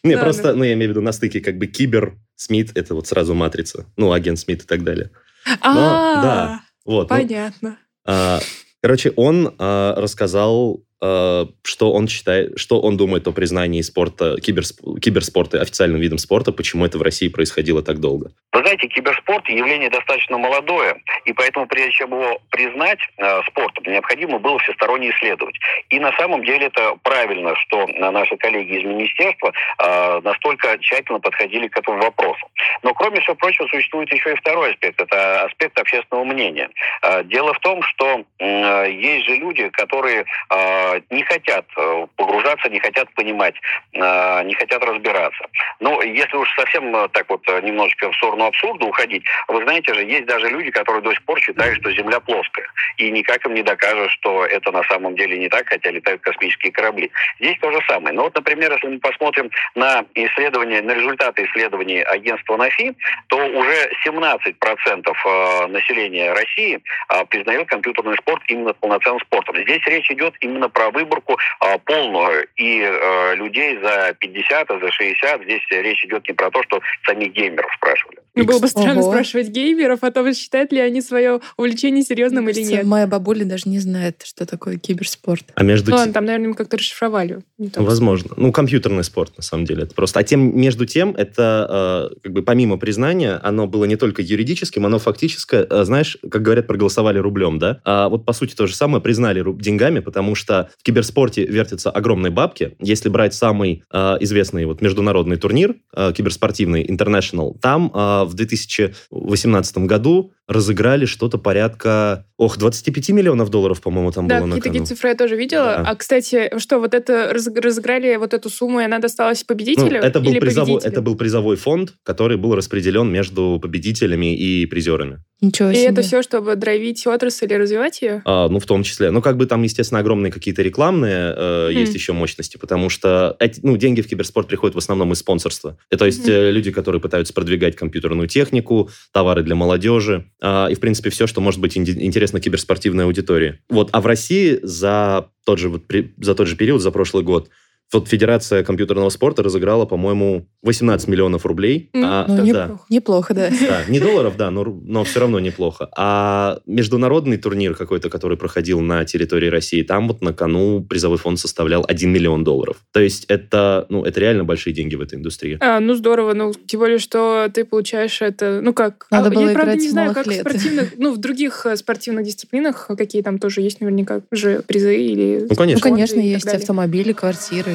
Не, 0.02 0.16
Да, 0.16 0.22
просто, 0.22 0.42
да. 0.42 0.54
ну, 0.56 0.64
я 0.64 0.72
имею 0.72 0.88
в 0.88 0.90
виду 0.90 1.02
на 1.02 1.12
стыке 1.12 1.40
как 1.40 1.56
бы 1.56 1.68
кибер, 1.68 2.18
Смит, 2.34 2.72
это 2.74 2.96
вот 2.96 3.06
сразу 3.06 3.34
«Матрица». 3.34 3.86
Ну, 3.96 4.10
агент 4.10 4.40
Смит 4.40 4.64
и 4.64 4.66
так 4.66 4.82
далее. 4.82 5.12
А, 5.60 6.22
да. 6.22 6.60
Вот. 6.84 7.08
ну, 7.10 7.16
понятно. 7.16 7.78
А, 8.04 8.40
Короче, 8.80 9.12
он 9.14 9.54
а, 9.56 9.94
рассказал, 9.96 10.82
что 11.02 11.92
он 11.92 12.06
считает, 12.06 12.58
что 12.58 12.80
он 12.80 12.96
думает 12.96 13.26
о 13.26 13.32
признании 13.32 13.80
спорта, 13.80 14.36
киберсп- 14.36 15.00
киберспорта 15.00 15.60
официальным 15.60 16.00
видом 16.00 16.18
спорта, 16.18 16.52
почему 16.52 16.86
это 16.86 16.98
в 16.98 17.02
России 17.02 17.28
происходило 17.28 17.82
так 17.82 17.98
долго. 17.98 18.30
Вы 18.52 18.60
знаете, 18.60 18.86
киберспорт 18.86 19.48
явление 19.48 19.90
достаточно 19.90 20.38
молодое, 20.38 20.96
и 21.24 21.32
поэтому 21.32 21.66
прежде 21.66 21.92
чем 21.92 22.10
его 22.10 22.38
признать 22.50 23.00
э, 23.18 23.40
спортом, 23.48 23.84
необходимо 23.92 24.38
было 24.38 24.58
всесторонне 24.60 25.10
исследовать. 25.10 25.56
И 25.88 25.98
на 25.98 26.12
самом 26.18 26.44
деле 26.44 26.66
это 26.66 26.96
правильно, 27.02 27.54
что 27.56 27.84
э, 27.84 28.10
наши 28.10 28.36
коллеги 28.36 28.78
из 28.78 28.84
министерства 28.84 29.52
э, 29.78 30.20
настолько 30.22 30.78
тщательно 30.78 31.18
подходили 31.18 31.68
к 31.68 31.78
этому 31.78 32.00
вопросу. 32.00 32.46
Но 32.82 32.94
кроме 32.94 33.20
всего 33.20 33.34
прочего 33.34 33.66
существует 33.66 34.12
еще 34.12 34.32
и 34.32 34.36
второй 34.36 34.72
аспект, 34.72 35.00
это 35.00 35.42
аспект 35.44 35.78
общественного 35.78 36.24
мнения. 36.24 36.70
Э, 37.02 37.24
Дело 37.24 37.54
в 37.54 37.60
том, 37.60 37.82
что 37.82 38.24
э, 38.38 38.92
есть 38.92 39.26
же 39.26 39.34
люди, 39.36 39.68
которые 39.70 40.24
э, 40.50 40.91
не 41.10 41.22
хотят 41.22 41.66
э, 41.76 42.06
погружаться, 42.16 42.68
не 42.68 42.80
хотят 42.80 43.12
понимать, 43.14 43.54
э, 43.92 44.42
не 44.44 44.54
хотят 44.54 44.84
разбираться. 44.84 45.44
Ну, 45.80 46.00
если 46.02 46.36
уж 46.36 46.52
совсем 46.54 46.94
э, 46.94 47.08
так 47.08 47.28
вот 47.28 47.42
э, 47.48 47.60
немножечко 47.62 48.10
в 48.10 48.16
сторону 48.16 48.46
абсурда 48.46 48.86
уходить, 48.86 49.24
вы 49.48 49.62
знаете 49.62 49.94
же, 49.94 50.04
есть 50.04 50.26
даже 50.26 50.48
люди, 50.48 50.70
которые 50.70 51.02
до 51.02 51.10
сих 51.10 51.22
пор 51.24 51.40
считают, 51.40 51.78
что 51.80 51.92
Земля 51.92 52.20
плоская. 52.20 52.66
И 52.96 53.10
никак 53.10 53.44
им 53.46 53.54
не 53.54 53.62
докажешь, 53.62 54.12
что 54.12 54.44
это 54.44 54.70
на 54.72 54.82
самом 54.84 55.16
деле 55.16 55.38
не 55.38 55.48
так, 55.48 55.68
хотя 55.68 55.90
летают 55.90 56.22
космические 56.22 56.72
корабли. 56.72 57.10
Здесь 57.40 57.58
то 57.60 57.70
же 57.72 57.80
самое. 57.88 58.14
Но 58.14 58.24
вот, 58.24 58.34
например, 58.34 58.72
если 58.72 58.88
мы 58.88 58.98
посмотрим 58.98 59.50
на 59.74 60.04
исследования, 60.14 60.82
на 60.82 60.92
результаты 60.92 61.44
исследований 61.44 62.02
агентства 62.02 62.56
НАФИ, 62.56 62.94
то 63.28 63.36
уже 63.36 63.90
17% 64.06 65.12
э, 65.24 65.66
населения 65.68 66.32
России 66.32 66.80
э, 67.08 67.24
признает 67.26 67.68
компьютерный 67.68 68.16
спорт 68.18 68.42
именно 68.48 68.74
полноценным 68.74 69.20
спортом. 69.20 69.56
Здесь 69.62 69.82
речь 69.86 70.10
идет 70.10 70.34
именно 70.40 70.68
про 70.68 70.81
выборку 70.90 71.38
э, 71.60 71.78
полную 71.84 72.46
и 72.56 72.80
э, 72.80 73.34
людей 73.36 73.78
за 73.82 74.14
50, 74.18 74.70
а 74.70 74.78
за 74.78 74.90
60. 74.90 75.42
Здесь 75.42 75.62
речь 75.70 76.04
идет 76.04 76.26
не 76.28 76.34
про 76.34 76.50
то, 76.50 76.62
что 76.62 76.80
самих 77.06 77.32
геймеров 77.32 77.72
спрашивали. 77.74 78.21
Ну, 78.34 78.44
было 78.44 78.58
бы 78.60 78.68
странно 78.68 79.00
Ого. 79.00 79.10
спрашивать 79.10 79.48
геймеров 79.48 80.02
о 80.02 80.10
том, 80.10 80.32
считают 80.32 80.72
ли 80.72 80.78
они 80.80 81.02
свое 81.02 81.40
увлечение 81.58 82.02
серьезным 82.02 82.44
Мне 82.44 82.52
или 82.52 82.60
кажется, 82.60 82.76
нет. 82.78 82.86
Моя 82.86 83.06
бабуля 83.06 83.44
даже 83.44 83.68
не 83.68 83.78
знает, 83.78 84.22
что 84.24 84.46
такое 84.46 84.78
киберспорт. 84.78 85.44
А 85.54 85.62
между 85.62 85.90
Ну, 85.90 85.96
тем- 85.96 85.98
ладно, 85.98 86.14
там, 86.14 86.24
наверное, 86.24 86.48
мы 86.48 86.54
как-то 86.54 86.78
расшифровали. 86.78 87.40
Возможно. 87.76 88.30
Ну, 88.38 88.50
компьютерный 88.50 89.04
спорт, 89.04 89.36
на 89.36 89.42
самом 89.42 89.66
деле, 89.66 89.82
это 89.82 89.94
просто. 89.94 90.20
А 90.20 90.22
тем, 90.22 90.58
между 90.58 90.86
тем, 90.86 91.10
это, 91.14 92.10
э, 92.14 92.20
как 92.22 92.32
бы, 92.32 92.42
помимо 92.42 92.78
признания, 92.78 93.38
оно 93.42 93.66
было 93.66 93.84
не 93.84 93.96
только 93.96 94.22
юридическим, 94.22 94.86
оно 94.86 94.98
фактически, 94.98 95.66
э, 95.68 95.84
знаешь, 95.84 96.16
как 96.30 96.40
говорят, 96.42 96.66
проголосовали 96.66 97.18
рублем, 97.18 97.58
да? 97.58 97.80
А 97.84 98.08
вот, 98.08 98.24
по 98.24 98.32
сути, 98.32 98.54
то 98.54 98.66
же 98.66 98.74
самое 98.74 99.02
признали 99.02 99.40
руб- 99.40 99.60
деньгами, 99.60 100.00
потому 100.00 100.34
что 100.34 100.70
в 100.78 100.82
киберспорте 100.82 101.44
вертятся 101.44 101.90
огромные 101.90 102.30
бабки. 102.30 102.76
Если 102.80 103.08
брать 103.10 103.34
самый 103.34 103.84
э, 103.92 104.16
известный 104.20 104.64
вот 104.64 104.80
международный 104.80 105.36
турнир, 105.36 105.74
э, 105.94 106.12
киберспортивный, 106.16 106.82
International, 106.86 107.56
там 107.60 107.90
э, 107.94 108.21
в 108.24 108.34
2018 108.34 109.78
году 109.78 110.32
разыграли 110.52 111.04
что-то 111.06 111.38
порядка, 111.38 112.26
ох, 112.36 112.58
25 112.58 113.10
миллионов 113.10 113.50
долларов, 113.50 113.80
по-моему, 113.80 114.10
там 114.12 114.28
Да, 114.28 114.38
было 114.38 114.46
на 114.46 114.54
какие-то 114.56 114.68
кону. 114.70 114.84
такие 114.84 114.94
цифры 114.96 115.08
я 115.10 115.14
тоже 115.14 115.36
видела. 115.36 115.64
Да. 115.64 115.84
А, 115.90 115.94
кстати, 115.96 116.50
что, 116.58 116.78
вот 116.78 116.94
это 116.94 117.32
раз- 117.32 117.48
разыграли 117.48 118.16
вот 118.16 118.34
эту 118.34 118.50
сумму, 118.50 118.80
и 118.80 118.84
она 118.84 118.98
досталась 118.98 119.40
Ну, 119.40 119.46
победителю 119.46 119.98
это, 120.00 120.20
был 120.20 120.30
или 120.32 120.38
призовой, 120.40 120.66
победителю? 120.74 120.92
это 120.92 121.02
был 121.02 121.16
призовой 121.16 121.56
фонд, 121.56 121.94
который 122.02 122.36
был 122.36 122.54
распределен 122.54 123.10
между 123.10 123.58
победителями 123.62 124.36
и 124.36 124.66
призерами. 124.66 125.18
Ничего 125.40 125.70
И 125.70 125.74
себе. 125.74 125.86
это 125.88 126.02
все, 126.02 126.22
чтобы 126.22 126.54
драйвить 126.54 127.04
отрасль 127.04 127.46
или 127.46 127.54
развивать 127.54 128.00
ее? 128.00 128.22
А, 128.24 128.48
ну, 128.48 128.60
в 128.60 128.66
том 128.66 128.84
числе. 128.84 129.10
Ну, 129.10 129.20
как 129.20 129.36
бы 129.36 129.46
там, 129.46 129.62
естественно, 129.64 129.98
огромные 129.98 130.30
какие-то 130.30 130.62
рекламные 130.62 131.34
э, 131.36 131.68
Мгм. 131.70 131.78
есть 131.80 131.94
еще 131.94 132.12
мощности, 132.12 132.58
потому 132.58 132.88
что 132.88 133.34
эти, 133.40 133.58
ну, 133.64 133.76
деньги 133.76 134.02
в 134.02 134.06
киберспорт 134.08 134.46
приходят 134.46 134.76
в 134.76 134.78
основном 134.78 135.12
из 135.12 135.18
спонсорства. 135.18 135.76
И, 135.90 135.96
то 135.96 136.06
есть 136.06 136.28
э, 136.28 136.52
люди, 136.52 136.70
которые 136.70 137.00
пытаются 137.00 137.32
продвигать 137.34 137.74
компьютерную 137.74 138.28
технику, 138.28 138.90
товары 139.12 139.42
для 139.42 139.56
молодежи, 139.56 140.26
и, 140.42 140.74
в 140.74 140.80
принципе, 140.80 141.10
все, 141.10 141.26
что 141.26 141.40
может 141.40 141.60
быть 141.60 141.78
интересно 141.78 142.40
киберспортивной 142.40 143.04
аудитории. 143.04 143.60
Вот. 143.68 143.90
А 143.92 144.00
в 144.00 144.06
России 144.06 144.58
за 144.62 145.28
тот 145.44 145.58
же, 145.58 145.68
вот, 145.68 145.86
при- 145.86 146.12
за 146.18 146.34
тот 146.34 146.48
же 146.48 146.56
период, 146.56 146.82
за 146.82 146.90
прошлый 146.90 147.22
год, 147.22 147.48
вот 147.92 148.08
Федерация 148.08 148.62
компьютерного 148.64 149.08
спорта 149.10 149.42
разыграла, 149.42 149.84
по-моему, 149.86 150.46
18 150.62 151.08
миллионов 151.08 151.44
рублей. 151.46 151.90
М, 151.92 152.02
А, 152.04 152.24
Ну, 152.28 152.36
да. 152.36 152.42
неплохо. 152.42 152.84
Неплохо, 152.88 153.34
да. 153.34 153.50
Да, 153.60 153.82
не 153.88 154.00
долларов, 154.00 154.34
да, 154.36 154.50
но, 154.50 154.64
но 154.64 155.04
все 155.04 155.20
равно 155.20 155.40
неплохо. 155.40 155.88
А 155.96 156.58
международный 156.66 157.36
турнир 157.36 157.74
какой-то, 157.74 158.10
который 158.10 158.36
проходил 158.36 158.80
на 158.80 159.04
территории 159.04 159.48
России, 159.48 159.82
там 159.82 160.08
вот 160.08 160.20
на 160.22 160.32
кону 160.32 160.82
призовой 160.82 161.18
фонд 161.18 161.38
составлял 161.38 161.84
1 161.86 162.10
миллион 162.10 162.44
долларов. 162.44 162.76
То 162.92 163.00
есть 163.00 163.24
это, 163.28 163.86
ну, 163.88 164.04
это 164.04 164.20
реально 164.20 164.44
большие 164.44 164.72
деньги 164.72 164.94
в 164.94 165.00
этой 165.00 165.18
индустрии. 165.18 165.58
А, 165.60 165.80
ну 165.80 165.94
здорово, 165.94 166.34
ну 166.34 166.52
тем 166.52 166.80
более, 166.80 166.98
что 166.98 167.48
ты 167.52 167.64
получаешь 167.64 168.20
это, 168.22 168.60
ну 168.62 168.72
как? 168.72 169.06
Надо 169.10 169.28
а, 169.28 169.32
было 169.32 169.48
я, 169.48 169.54
правда, 169.54 169.76
не 169.76 169.88
знаю, 169.88 170.14
как 170.14 170.26
в 170.26 170.30
лет. 170.30 170.40
спортивных, 170.40 170.94
ну 170.98 171.12
в 171.12 171.18
других 171.18 171.66
э, 171.66 171.76
спортивных 171.76 172.24
дисциплинах, 172.26 172.86
какие 172.96 173.22
там 173.22 173.38
тоже 173.38 173.60
есть 173.60 173.80
наверняка 173.80 174.22
же 174.30 174.62
призы 174.66 174.96
или... 174.96 175.40
Ну, 175.42 175.46
Ну, 175.50 175.56
конечно. 175.56 175.82
конечно, 175.82 176.16
и 176.20 176.22
так 176.22 176.30
есть 176.32 176.44
далее. 176.46 176.60
автомобили, 176.60 177.12
квартиры. 177.12 177.72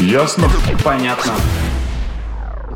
Ясно? 0.00 0.48
Понятно. 0.84 1.32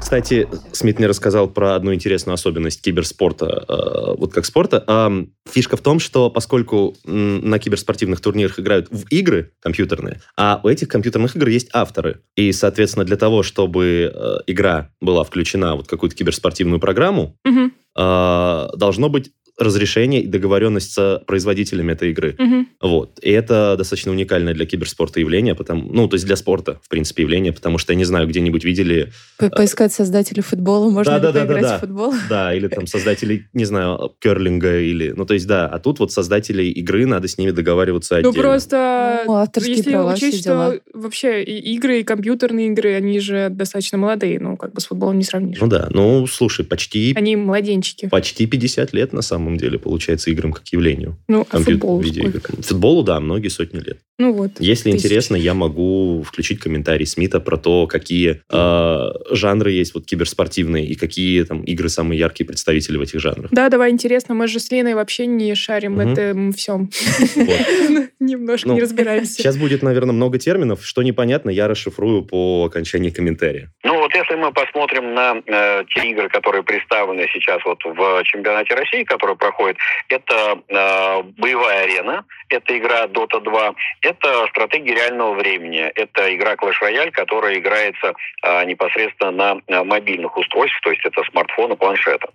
Кстати, 0.06 0.46
Смит 0.70 0.98
мне 0.98 1.08
рассказал 1.08 1.48
про 1.48 1.74
одну 1.74 1.92
интересную 1.92 2.34
особенность 2.34 2.80
киберспорта, 2.80 3.64
э, 3.68 4.14
вот 4.16 4.32
как 4.32 4.44
спорта. 4.44 5.26
Фишка 5.50 5.76
в 5.76 5.80
том, 5.80 5.98
что 5.98 6.30
поскольку 6.30 6.94
на 7.04 7.58
киберспортивных 7.58 8.20
турнирах 8.20 8.60
играют 8.60 8.88
в 8.90 9.08
игры 9.08 9.50
компьютерные, 9.58 10.20
а 10.36 10.60
у 10.62 10.68
этих 10.68 10.86
компьютерных 10.86 11.34
игр 11.34 11.48
есть 11.48 11.70
авторы. 11.72 12.20
И, 12.36 12.52
соответственно, 12.52 13.04
для 13.04 13.16
того, 13.16 13.42
чтобы 13.42 14.12
э, 14.14 14.36
игра 14.46 14.90
была 15.00 15.24
включена 15.24 15.74
вот 15.74 15.86
в 15.86 15.90
какую-то 15.90 16.14
киберспортивную 16.14 16.78
программу, 16.78 17.36
э, 17.44 18.68
должно 18.76 19.08
быть 19.08 19.32
разрешение 19.58 20.22
и 20.22 20.26
договоренность 20.26 20.92
с 20.92 21.22
производителями 21.26 21.92
этой 21.92 22.10
игры. 22.10 22.34
мгм. 22.38 22.68
Вот. 22.80 23.18
И 23.22 23.30
это 23.30 23.74
достаточно 23.78 24.12
уникальное 24.12 24.52
для 24.54 24.66
киберспорта 24.66 25.20
явление, 25.20 25.54
потому, 25.54 25.90
ну, 25.92 26.08
то 26.08 26.14
есть 26.14 26.26
для 26.26 26.36
спорта, 26.36 26.78
в 26.82 26.88
принципе, 26.88 27.22
явление, 27.22 27.52
потому 27.52 27.78
что, 27.78 27.92
я 27.92 27.96
не 27.96 28.04
знаю, 28.04 28.28
где-нибудь 28.28 28.64
видели, 28.64 29.12
По- 29.38 29.48
Поискать 29.50 29.92
создателей 29.92 30.42
футбола, 30.42 30.90
можно 30.90 31.10
ли 31.14 31.20
Да-да-да-да-да. 31.20 31.54
поиграть 31.54 31.76
в 31.78 31.80
футбол? 31.80 32.14
да, 32.28 32.54
или 32.54 32.68
там 32.68 32.86
создателей, 32.86 33.44
не 33.54 33.64
знаю, 33.64 34.12
керлинга, 34.20 34.78
или, 34.80 35.12
ну, 35.16 35.24
то 35.24 35.34
есть, 35.34 35.46
да, 35.46 35.66
а 35.66 35.78
тут 35.78 36.00
вот 36.00 36.12
создателей 36.12 36.70
игры, 36.70 37.06
надо 37.06 37.26
с 37.28 37.38
ними 37.38 37.50
договариваться 37.50 38.14
Ну 38.20 38.28
отдельно. 38.28 38.48
просто, 38.48 39.22
Ну, 39.26 39.34
авторские 39.34 39.76
если 39.76 39.90
права, 39.92 40.12
учесть, 40.12 40.40
все 40.40 40.44
дела. 40.44 40.74
что 40.74 40.98
вообще 40.98 41.42
игры, 41.44 42.00
и 42.00 42.04
компьютерные 42.04 42.68
игры, 42.68 42.94
они 42.94 43.18
же 43.20 43.48
достаточно 43.50 43.96
молодые, 43.98 44.38
ну, 44.40 44.56
как 44.56 44.72
бы 44.74 44.80
с 44.80 44.86
футболом 44.86 45.16
не 45.18 45.24
сравнишь. 45.24 45.58
Ну 45.60 45.66
да, 45.66 45.88
ну, 45.90 46.26
слушай, 46.26 46.64
почти, 46.64 47.14
Они 47.16 47.36
младенчики. 47.36 48.08
почти 48.08 48.46
50 48.46 48.92
лет, 48.92 49.12
на 49.12 49.22
самом 49.22 49.45
деле, 49.54 49.78
получается, 49.78 50.30
играм 50.32 50.52
как 50.52 50.66
явлению. 50.68 51.16
Ну, 51.28 51.42
а 51.42 51.44
Компьютер- 51.44 51.74
футбол 51.74 52.00
видеоигр. 52.00 52.40
Футболу, 52.62 53.04
да, 53.04 53.20
многие 53.20 53.48
сотни 53.48 53.78
лет. 53.78 54.00
Ну 54.18 54.32
вот. 54.32 54.52
Если 54.60 54.90
Тысячи. 54.92 55.06
интересно, 55.06 55.36
я 55.36 55.52
могу 55.52 56.22
включить 56.22 56.58
комментарий 56.58 57.04
Смита 57.06 57.38
про 57.38 57.58
то, 57.58 57.86
какие 57.86 58.42
э, 58.50 59.08
жанры 59.34 59.72
есть 59.72 59.94
вот 59.94 60.06
киберспортивные 60.06 60.86
и 60.86 60.94
какие 60.94 61.42
там 61.44 61.62
игры 61.62 61.90
самые 61.90 62.18
яркие 62.18 62.46
представители 62.46 62.96
в 62.96 63.02
этих 63.02 63.20
жанрах. 63.20 63.50
Да, 63.50 63.68
давай, 63.68 63.90
интересно, 63.90 64.34
мы 64.34 64.48
же 64.48 64.58
с 64.58 64.70
Леной 64.70 64.94
вообще 64.94 65.26
не 65.26 65.54
шарим 65.54 65.96
в 65.96 65.98
Мгм. 66.02 66.12
этом 66.12 66.52
всем. 66.52 66.88
Вот. 67.36 68.10
Немножко 68.20 68.68
Ну, 68.68 68.74
не 68.74 68.80
разбираемся. 68.80 69.34
Сейчас 69.34 69.56
будет, 69.58 69.82
наверное, 69.82 70.14
много 70.14 70.38
терминов. 70.38 70.84
Что 70.84 71.02
непонятно, 71.02 71.50
я 71.50 71.68
расшифрую 71.68 72.22
по 72.24 72.64
окончании 72.64 73.10
комментария. 73.10 73.70
Ну 73.84 73.98
вот 73.98 74.14
если 74.14 74.34
мы 74.36 74.50
посмотрим 74.52 75.12
на 75.14 75.42
э, 75.46 75.84
те 75.94 76.10
игры, 76.10 76.28
которые 76.30 76.62
представлены 76.62 77.26
сейчас 77.34 77.62
вот 77.66 77.78
в 77.84 78.22
чемпионате 78.24 78.74
России, 78.74 79.04
который 79.04 79.36
проходит, 79.36 79.76
это 80.08 80.58
э, 80.68 81.22
боевая 81.38 81.84
арена, 81.84 82.24
это 82.48 82.76
игра 82.78 83.04
Dota 83.06 83.42
2, 83.44 83.74
это 84.06 84.46
стратегия 84.50 84.94
реального 84.94 85.34
времени, 85.34 85.80
это 85.80 86.34
игра 86.34 86.54
Clash 86.54 86.80
Royale, 86.82 87.10
которая 87.10 87.58
играется 87.58 88.14
э, 88.42 88.64
непосредственно 88.64 89.30
на 89.30 89.60
э, 89.66 89.82
мобильных 89.82 90.36
устройствах, 90.36 90.80
то 90.82 90.90
есть 90.90 91.04
это 91.04 91.22
смартфоны, 91.30 91.76
планшеты. 91.76 92.28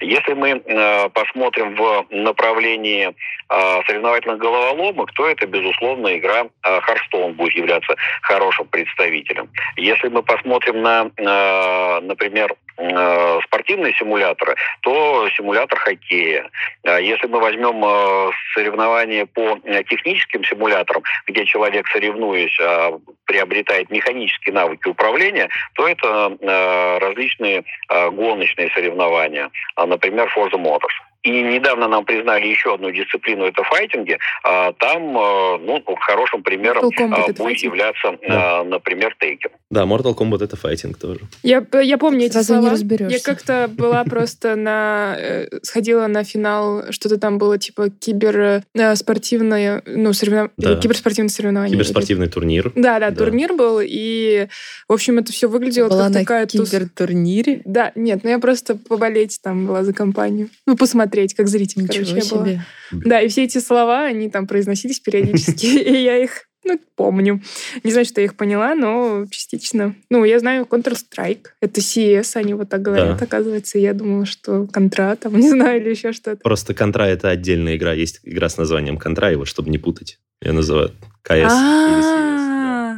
Если 0.00 0.32
мы 0.32 0.50
э, 0.50 1.08
посмотрим 1.10 1.74
в 1.74 2.06
направлении 2.10 3.08
э, 3.08 3.80
соревновательных 3.86 4.38
головоломок, 4.38 5.12
то 5.12 5.28
это, 5.28 5.46
безусловно, 5.46 6.16
игра 6.16 6.46
э, 6.64 6.80
Hearthstone 6.80 7.32
будет 7.32 7.54
являться 7.54 7.94
хорошим 8.22 8.66
представителем. 8.68 9.50
Если 9.76 10.08
мы 10.08 10.22
посмотрим 10.22 10.82
на, 10.82 11.10
э, 11.16 12.00
например, 12.00 12.54
э, 12.78 13.40
спортивные 13.44 13.92
симуляторы, 13.94 14.56
то 14.80 15.28
симулятор 15.36 15.78
хоккея. 15.78 16.50
А 16.84 16.98
Если 16.98 17.26
мы 17.26 17.40
возьмем 17.40 17.84
э, 17.84 18.30
соревнования 18.54 19.26
по 19.26 19.58
э, 19.64 19.82
техническим 19.84 20.44
симуляторам, 20.44 21.02
где 21.26 21.44
человек, 21.44 21.86
соревнуясь, 21.88 22.56
э, 22.60 22.98
приобретает 23.24 23.90
механические 23.90 24.54
навыки 24.54 24.88
управления, 24.88 25.48
то 25.74 25.86
это 25.86 26.36
э, 26.40 26.98
различные 26.98 27.64
э, 27.88 28.10
гоночные 28.10 28.70
соревнования, 28.70 29.50
а, 29.76 29.86
например, 29.86 30.32
Forza 30.34 30.56
Motors. 30.56 31.07
И 31.24 31.30
недавно 31.30 31.88
нам 31.88 32.04
признали 32.04 32.46
еще 32.46 32.74
одну 32.74 32.90
дисциплину, 32.92 33.44
это 33.44 33.62
файтинги. 33.64 34.18
А, 34.44 34.72
Там, 34.72 35.16
э, 35.18 35.58
ну, 35.58 35.82
хорошим 36.00 36.42
примером 36.44 36.84
а, 36.84 37.16
будет 37.24 37.36
файтинг? 37.38 37.62
являться, 37.64 38.16
Да. 38.28 38.60
э, 38.60 38.64
например, 38.64 39.16
Тейкен. 39.18 39.50
Да, 39.70 39.82
Mortal 39.82 40.14
Kombat 40.16 40.44
это 40.44 40.56
файтинг 40.56 40.96
тоже. 40.96 41.20
Я, 41.42 41.64
я 41.82 41.98
помню 41.98 42.26
эти 42.26 42.32
Сразу 42.34 42.54
не 42.54 42.58
слова. 42.60 42.72
разберешься. 42.72 43.16
Я 43.16 43.22
как-то 43.22 43.68
была 43.68 44.04
просто 44.04 44.54
на... 44.56 45.16
э, 45.18 45.48
Сходила 45.62 46.06
на 46.06 46.22
финал, 46.22 46.84
что-то 46.90 47.18
там 47.18 47.38
было 47.38 47.58
типа 47.58 47.90
кибер 47.90 48.62
э, 48.74 48.94
спортивное, 48.96 49.82
ну, 49.86 50.12
соревнов... 50.12 50.50
Да. 50.56 50.76
киберспортивное 50.76 51.30
соревнование. 51.30 51.72
Киберспортивный 51.74 52.28
турнир. 52.28 52.70
Да, 52.76 53.00
да, 53.00 53.10
Да. 53.10 53.16
турнир 53.16 53.54
был, 53.54 53.80
и, 53.82 54.46
в 54.88 54.92
общем, 54.92 55.18
это 55.18 55.32
все 55.32 55.48
выглядело 55.48 55.88
Была 55.88 56.04
как 56.04 56.12
на 56.12 56.20
такая 56.20 56.46
тус- 56.46 56.70
кибертурнире. 56.70 57.62
Да, 57.64 57.90
нет, 57.96 58.20
ну 58.22 58.30
я 58.30 58.38
просто 58.38 58.76
поболеть 58.76 59.40
там 59.42 59.66
была 59.66 59.82
за 59.82 59.92
компанию. 59.92 60.48
Ну, 60.66 60.76
посмотреть, 60.76 61.07
как 61.08 61.48
зритель, 61.48 61.82
Ничего 61.82 62.04
короче, 62.04 62.26
я 62.26 62.34
была. 62.34 62.46
себе. 62.46 62.62
Да, 62.90 63.20
и 63.20 63.28
все 63.28 63.44
эти 63.44 63.58
слова, 63.58 64.04
они 64.04 64.30
там 64.30 64.46
произносились 64.46 65.00
периодически, 65.00 65.66
и 65.66 66.02
я 66.02 66.16
их, 66.16 66.44
ну, 66.64 66.78
помню. 66.96 67.40
Не 67.84 67.92
знаю, 67.92 68.04
что 68.04 68.20
я 68.20 68.26
их 68.26 68.36
поняла, 68.36 68.74
но 68.74 69.24
частично. 69.30 69.94
Ну, 70.10 70.24
я 70.24 70.38
знаю 70.38 70.66
Counter-Strike, 70.70 71.46
это 71.60 71.80
CS, 71.80 72.36
они 72.36 72.54
вот 72.54 72.68
так 72.68 72.82
говорят, 72.82 73.18
Да. 73.18 73.24
оказывается. 73.24 73.78
Я 73.78 73.94
думала, 73.94 74.26
что 74.26 74.66
Контра, 74.66 75.16
там, 75.16 75.36
не 75.40 75.48
знаю, 75.48 75.80
или 75.80 75.90
еще 75.90 76.12
что-то. 76.12 76.40
Просто 76.42 76.74
Контра 76.74 77.04
это 77.04 77.30
отдельная 77.30 77.76
игра. 77.76 77.92
Есть 77.94 78.20
игра 78.24 78.48
с 78.48 78.56
названием 78.58 78.98
Контра, 78.98 79.30
его, 79.30 79.44
чтобы 79.44 79.70
не 79.70 79.78
путать. 79.78 80.18
Ее 80.42 80.52
называют 80.52 80.92
КС. 81.22 81.52
А, 81.52 82.96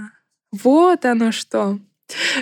Вот 0.52 1.04
оно 1.04 1.32
что. 1.32 1.78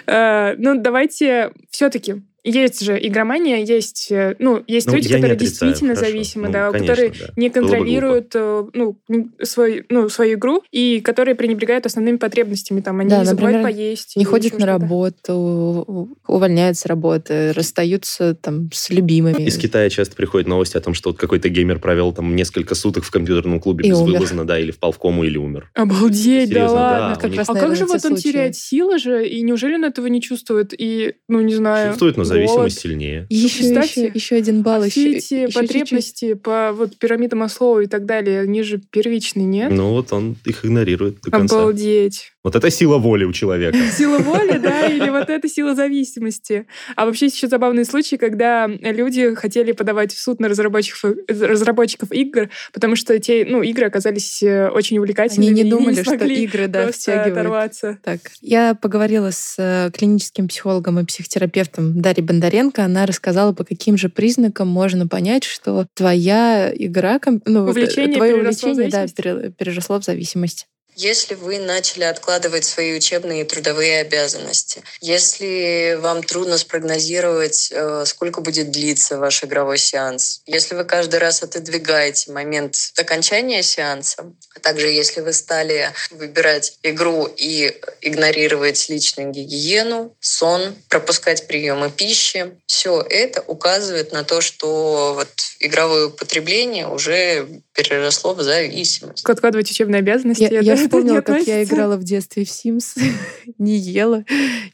Э, 0.07 0.55
Ну, 0.57 0.81
давайте 0.81 1.53
все-таки 1.71 2.23
есть 2.49 2.83
же 2.85 2.99
игромания, 3.01 3.59
есть, 3.65 4.09
э, 4.11 4.35
ну, 4.39 4.63
есть 4.67 4.87
Ну, 4.87 4.95
люди, 4.95 5.09
которые 5.09 5.35
отрицаю, 5.35 5.71
действительно 5.71 5.95
хорошо. 5.95 6.13
зависимы, 6.13 6.47
Ну, 6.47 6.53
да, 6.53 6.71
конечно, 6.71 6.87
которые 6.95 7.11
да. 7.11 7.27
не 7.37 7.51
контролируют 7.51 8.33
э, 8.35 8.65
ну, 8.75 8.97
свой, 9.43 9.85
ну, 9.89 10.09
свою 10.09 10.35
игру 10.39 10.63
и 10.71 11.01
которые 11.01 11.35
пренебрегают 11.35 11.87
основными 11.87 12.17
потребностями. 12.17 12.81
Там, 12.81 13.01
они 13.01 13.11
Да, 13.11 13.25
забывают 13.25 13.59
например, 13.59 13.63
поесть. 13.63 14.17
Не 14.17 14.25
ходят 14.25 14.59
на 14.59 14.67
работу, 14.67 16.17
увольняются 16.27 16.83
с 16.83 16.87
работы, 16.87 17.53
расстаются 17.53 18.35
там 18.35 18.71
с 18.73 18.91
любимыми. 18.91 19.43
Из 19.43 19.57
Китая 19.59 19.89
часто 19.91 20.15
приходят 20.17 20.47
новости 20.49 20.77
о 20.77 20.81
том, 20.81 20.95
что 20.95 21.11
вот 21.11 21.19
какой-то 21.19 21.49
геймер 21.49 21.79
провел 21.79 22.13
там 22.13 22.37
несколько 22.37 22.75
суток 22.75 23.05
в 23.05 23.11
компьютерном 23.11 23.61
клубе 23.61 23.87
И 23.87 23.91
безвылазно, 23.91 24.45
да, 24.47 24.59
или 24.59 24.71
впал 24.71 24.93
в 24.93 24.99
кому, 24.99 25.25
или 25.25 25.37
умер. 25.39 25.71
Обалдеть, 25.75 26.49
да 26.51 26.55
Серьезно, 26.55 26.77
да, 26.79 26.83
ладно. 27.01 27.17
у 27.17 27.21
Как 27.21 27.31
них- 27.31 27.39
раз, 27.39 27.49
А 27.49 27.55
как 27.55 27.77
же 27.77 27.87
вот 27.87 27.95
он 27.95 28.01
случаи. 28.01 28.23
теряет 28.23 28.57
силы 28.57 28.99
же, 28.99 29.27
и 29.27 29.43
неужели 29.43 29.75
он 29.75 29.85
этого 29.85 30.07
не 30.07 30.21
чувствует? 30.21 30.73
И, 30.79 31.15
ну, 31.29 31.41
не 31.41 31.55
знаю, 31.55 31.91
Чувствует, 31.91 32.17
но 32.17 32.25
зависимость 32.47 32.81
сильнее. 32.81 33.27
И 33.29 33.37
еще, 33.37 33.65
еще, 33.65 34.07
еще 34.07 34.37
один 34.37 34.63
балл. 34.63 34.83
А 34.83 34.87
еще, 34.87 34.93
все 34.93 35.11
эти 35.11 35.35
еще 35.35 35.47
чуть-чуть. 35.47 35.55
потребности 35.55 36.35
по 36.35 36.73
вот 36.73 36.97
пирамида 36.99 37.37
Маслоу 37.37 37.81
и 37.81 37.87
так 37.87 38.07
далее, 38.07 38.41
они 38.41 38.63
же 38.63 38.79
первичные, 38.79 39.47
нет? 39.47 39.71
Ну 39.73 39.91
вот 39.91 40.13
он 40.13 40.37
их 40.45 40.65
игнорирует 40.65 41.21
до 41.23 41.31
конца. 41.31 41.57
Обалдеть. 41.57 42.33
Вот 42.49 42.57
это 42.57 42.71
сила 42.71 42.97
воли 42.97 43.25
у 43.25 43.33
человека. 43.35 43.77
Сила 43.95 44.17
воли, 44.21 44.57
да, 44.57 44.87
или 44.87 45.11
вот 45.11 45.29
это 45.29 45.47
сила 45.51 45.75
зависимости. 45.75 46.67
А 46.97 47.05
вообще 47.05 47.27
есть 47.27 47.37
еще 47.37 47.47
забавные 47.47 47.85
случаи, 47.85 48.17
когда 48.17 48.67
люди 48.67 49.35
хотели 49.35 49.73
подавать 49.73 50.15
в 50.15 50.19
суд 50.19 50.41
на 50.41 50.49
разработчиков, 50.49 51.13
разработчиков 51.29 52.11
игр, 52.11 52.49
потому 52.73 52.97
что 52.97 53.19
те, 53.19 53.45
ну, 53.47 53.61
игры 53.61 53.85
оказались 53.85 54.43
э, 54.43 54.71
очень 54.71 54.97
увлекательными. 54.97 55.51
Они 55.51 55.63
не 55.63 55.69
и 55.69 55.71
думали, 55.71 55.95
что 55.97 56.05
смогли 56.05 56.43
игры, 56.45 56.69
да, 56.69 56.91
втягивают. 56.91 57.37
оторваться. 57.37 57.99
Так, 58.03 58.21
я 58.41 58.75
поговорила 58.75 59.31
с 59.31 59.57
э, 59.59 59.91
клиническим 59.95 60.49
психологом 60.49 60.99
и 61.01 61.05
психотерапевтом 61.05 62.01
Дарьей 62.01 62.25
Бондаренко. 62.25 62.83
Она 62.83 63.05
рассказала, 63.05 63.53
по 63.53 63.65
каким 63.65 63.99
же 63.99 64.09
признакам 64.09 64.69
можно 64.69 65.07
понять, 65.07 65.45
что 65.45 65.87
твоя 65.93 66.73
игра, 66.75 67.21
ну, 67.45 67.67
э, 67.67 67.71
Увлечение 67.71 68.17
твое 68.17 68.37
увлечение, 68.37 68.89
да, 68.89 69.07
переросло 69.07 70.01
в 70.01 70.05
зависимость. 70.05 70.67
Если 71.01 71.37
вы 71.37 71.61
начали 71.61 72.03
откладывать 72.03 72.65
свои 72.65 72.97
учебные 72.97 73.43
и 73.43 73.45
трудовые 73.45 74.01
обязанности, 74.01 74.83
если 75.01 75.97
вам 76.01 76.25
трудно 76.25 76.59
спрогнозировать, 76.59 77.69
э, 77.71 78.03
сколько 78.05 78.41
будет 78.41 78.73
длиться 78.73 79.17
ваш 79.17 79.45
игровой 79.45 79.79
сеанс, 79.79 80.43
если 80.45 80.75
вы 80.75 80.83
каждый 80.83 81.21
раз 81.21 81.45
отодвигаете 81.45 82.33
момент 82.33 82.75
окончания 82.97 83.63
сеанса, 83.63 84.33
а 84.57 84.59
также 84.59 84.89
если 84.89 85.21
вы 85.21 85.33
стали 85.35 85.93
выбирать 86.11 86.77
игру 86.83 87.27
и 87.27 87.81
игнорировать 88.01 88.89
личную 88.89 89.31
гигиену, 89.31 90.17
сон, 90.19 90.75
пропускать 90.89 91.47
приемы 91.47 91.93
пищи, 91.93 92.59
все 92.67 93.07
это 93.09 93.41
указывает 93.47 94.11
на 94.11 94.25
то, 94.25 94.41
что 94.41 95.15
вот 95.15 95.29
игровое 95.61 96.07
употребление 96.07 96.89
уже 96.89 97.47
переросло 97.73 98.35
в 98.35 98.43
зависимость. 98.43 99.25
Откладывать 99.29 99.71
учебные 99.71 100.01
обязанности. 100.01 100.43
Я, 100.43 100.49
это 100.49 100.61
я 100.61 100.77
вспомнила, 100.89 101.21
как 101.21 101.47
я 101.47 101.63
играла 101.65 101.97
в 101.97 102.05
детстве 102.05 102.45
в 102.45 102.49
Sims, 102.49 102.99
не 103.59 103.77
ела, 103.77 104.25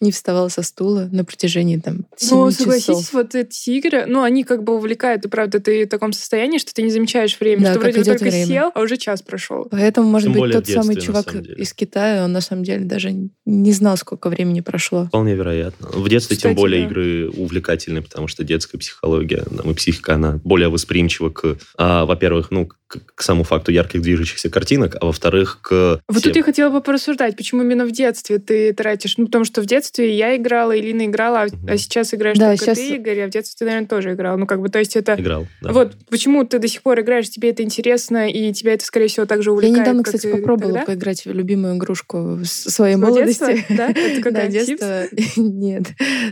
не 0.01 0.11
вставала 0.13 0.49
со 0.49 0.63
стула 0.63 1.09
на 1.13 1.25
протяжении 1.25 1.77
там 1.79 2.07
7 2.17 2.37
Ну, 2.37 2.51
часов. 2.51 2.55
согласитесь, 2.55 3.13
вот 3.13 3.35
эти 3.35 3.71
игры, 3.71 4.05
ну, 4.07 4.23
они 4.23 4.45
как 4.45 4.63
бы 4.65 4.75
увлекают, 4.75 5.25
и 5.25 5.29
правда, 5.29 5.61
ты 5.61 5.85
в 5.87 5.89
таком 5.89 6.13
состоянии, 6.13 6.59
что 6.59 6.73
ты 6.75 6.83
не 6.83 6.91
замечаешь 6.91 7.39
время, 7.39 7.63
Да, 7.63 7.71
что 7.73 7.81
как 7.81 7.93
вроде 7.95 7.99
бы 8.13 8.19
только 8.19 8.31
время. 8.31 8.47
сел, 8.47 8.71
а 8.75 8.81
уже 8.81 8.97
час 8.97 9.23
прошел. 9.23 9.67
Поэтому, 9.71 10.09
может 10.09 10.33
Тем 10.33 10.41
быть, 10.41 10.53
тот 10.53 10.67
самый 10.67 10.95
детстве, 10.95 11.01
чувак 11.03 11.35
из 11.35 11.73
Китая, 11.73 12.25
он 12.25 12.33
на 12.33 12.41
самом 12.41 12.65
деле 12.65 12.85
даже 12.85 13.13
не 13.45 13.73
знал, 13.73 13.97
сколько 13.97 14.29
времени 14.29 14.61
прошло. 14.61 15.07
Вполне 15.07 15.35
вероятно. 15.35 15.89
В 15.89 16.09
детстве 16.09 16.37
тем 16.37 16.51
Кстати, 16.53 16.57
более 16.57 16.83
да. 16.83 16.87
игры 16.89 17.31
увлекательны, 17.31 18.03
потому 18.03 18.29
что 18.29 18.45
детская 18.45 18.79
психология 18.79 19.43
там, 19.45 19.71
и 19.71 19.75
психика, 19.75 20.15
она 20.15 20.41
более 20.45 20.69
восприимчива 20.69 21.31
к, 21.31 21.57
а, 21.77 22.05
во-первых, 22.05 22.51
ну, 22.51 22.67
к, 22.67 22.99
к 23.15 23.23
самому 23.23 23.45
факту 23.45 23.73
ярких 23.73 24.03
движущихся 24.03 24.51
картинок, 24.51 24.97
а 25.01 25.07
во-вторых, 25.07 25.59
к 25.63 26.01
Вот 26.07 26.23
тем- 26.23 26.31
тут 26.33 26.37
я 26.37 26.43
хотела 26.43 26.71
бы 26.71 26.81
порассуждать, 26.83 27.35
почему 27.37 27.63
именно 27.63 27.87
в 27.87 27.91
детстве 27.93 28.39
ты 28.39 28.73
тратишь. 28.75 29.17
Ну, 29.17 29.27
потому 29.27 29.45
что 29.45 29.63
в 29.63 29.67
детстве 29.67 30.15
я 30.15 30.37
играла, 30.37 30.79
Илина 30.79 31.07
играла, 31.07 31.43
а, 31.43 31.47
а 31.67 31.77
сейчас 31.79 32.13
играешь 32.13 32.37
Да, 32.37 32.51
только 32.51 32.67
щас- 32.67 32.79
ты, 32.79 32.97
Игорь, 32.97 33.21
а 33.21 33.27
в 33.27 33.31
детстве 33.31 33.55
ты, 33.59 33.65
наверное, 33.65 33.89
тоже 33.89 34.13
играл. 34.13 34.37
Ну, 34.37 34.47
как 34.47 34.61
бы, 34.61 34.69
то 34.69 34.79
есть 34.79 34.97
это... 34.97 35.15
играл. 35.19 35.47
да. 35.63 35.73
Вот 35.73 35.97
почему 36.11 36.45
ты 36.45 36.59
до 36.59 36.69
сих 36.69 36.83
пор 36.83 37.01
играешь, 37.01 37.31
тебе 37.31 37.51
это 37.51 37.63
интересно, 37.63 38.29
и 38.29 38.53
тебя 38.53 38.75
это, 38.75 38.85
скорее 38.85 39.09
всего, 39.09 39.25
так 39.25 39.43
же 39.43 39.51
Я 39.51 39.55
увлекает, 39.55 39.79
недавно, 39.81 40.03
как 40.03 40.15
кстати, 40.15 40.31
и 40.31 40.37
попробовала 40.37 40.75
тогда? 40.75 40.87
поиграть 40.87 41.25
в 41.25 41.33
любимую 41.33 41.77
игрушку 41.77 42.39
своей 42.45 42.95
Своего 42.97 43.07
молодости. 43.07 43.47
детства? 43.47 43.65
Да? 43.77 43.89
Это 43.91 44.23
какая? 44.23 44.35
Да, 44.45 44.47
детство. 44.49 45.05
Нет, 45.41 45.85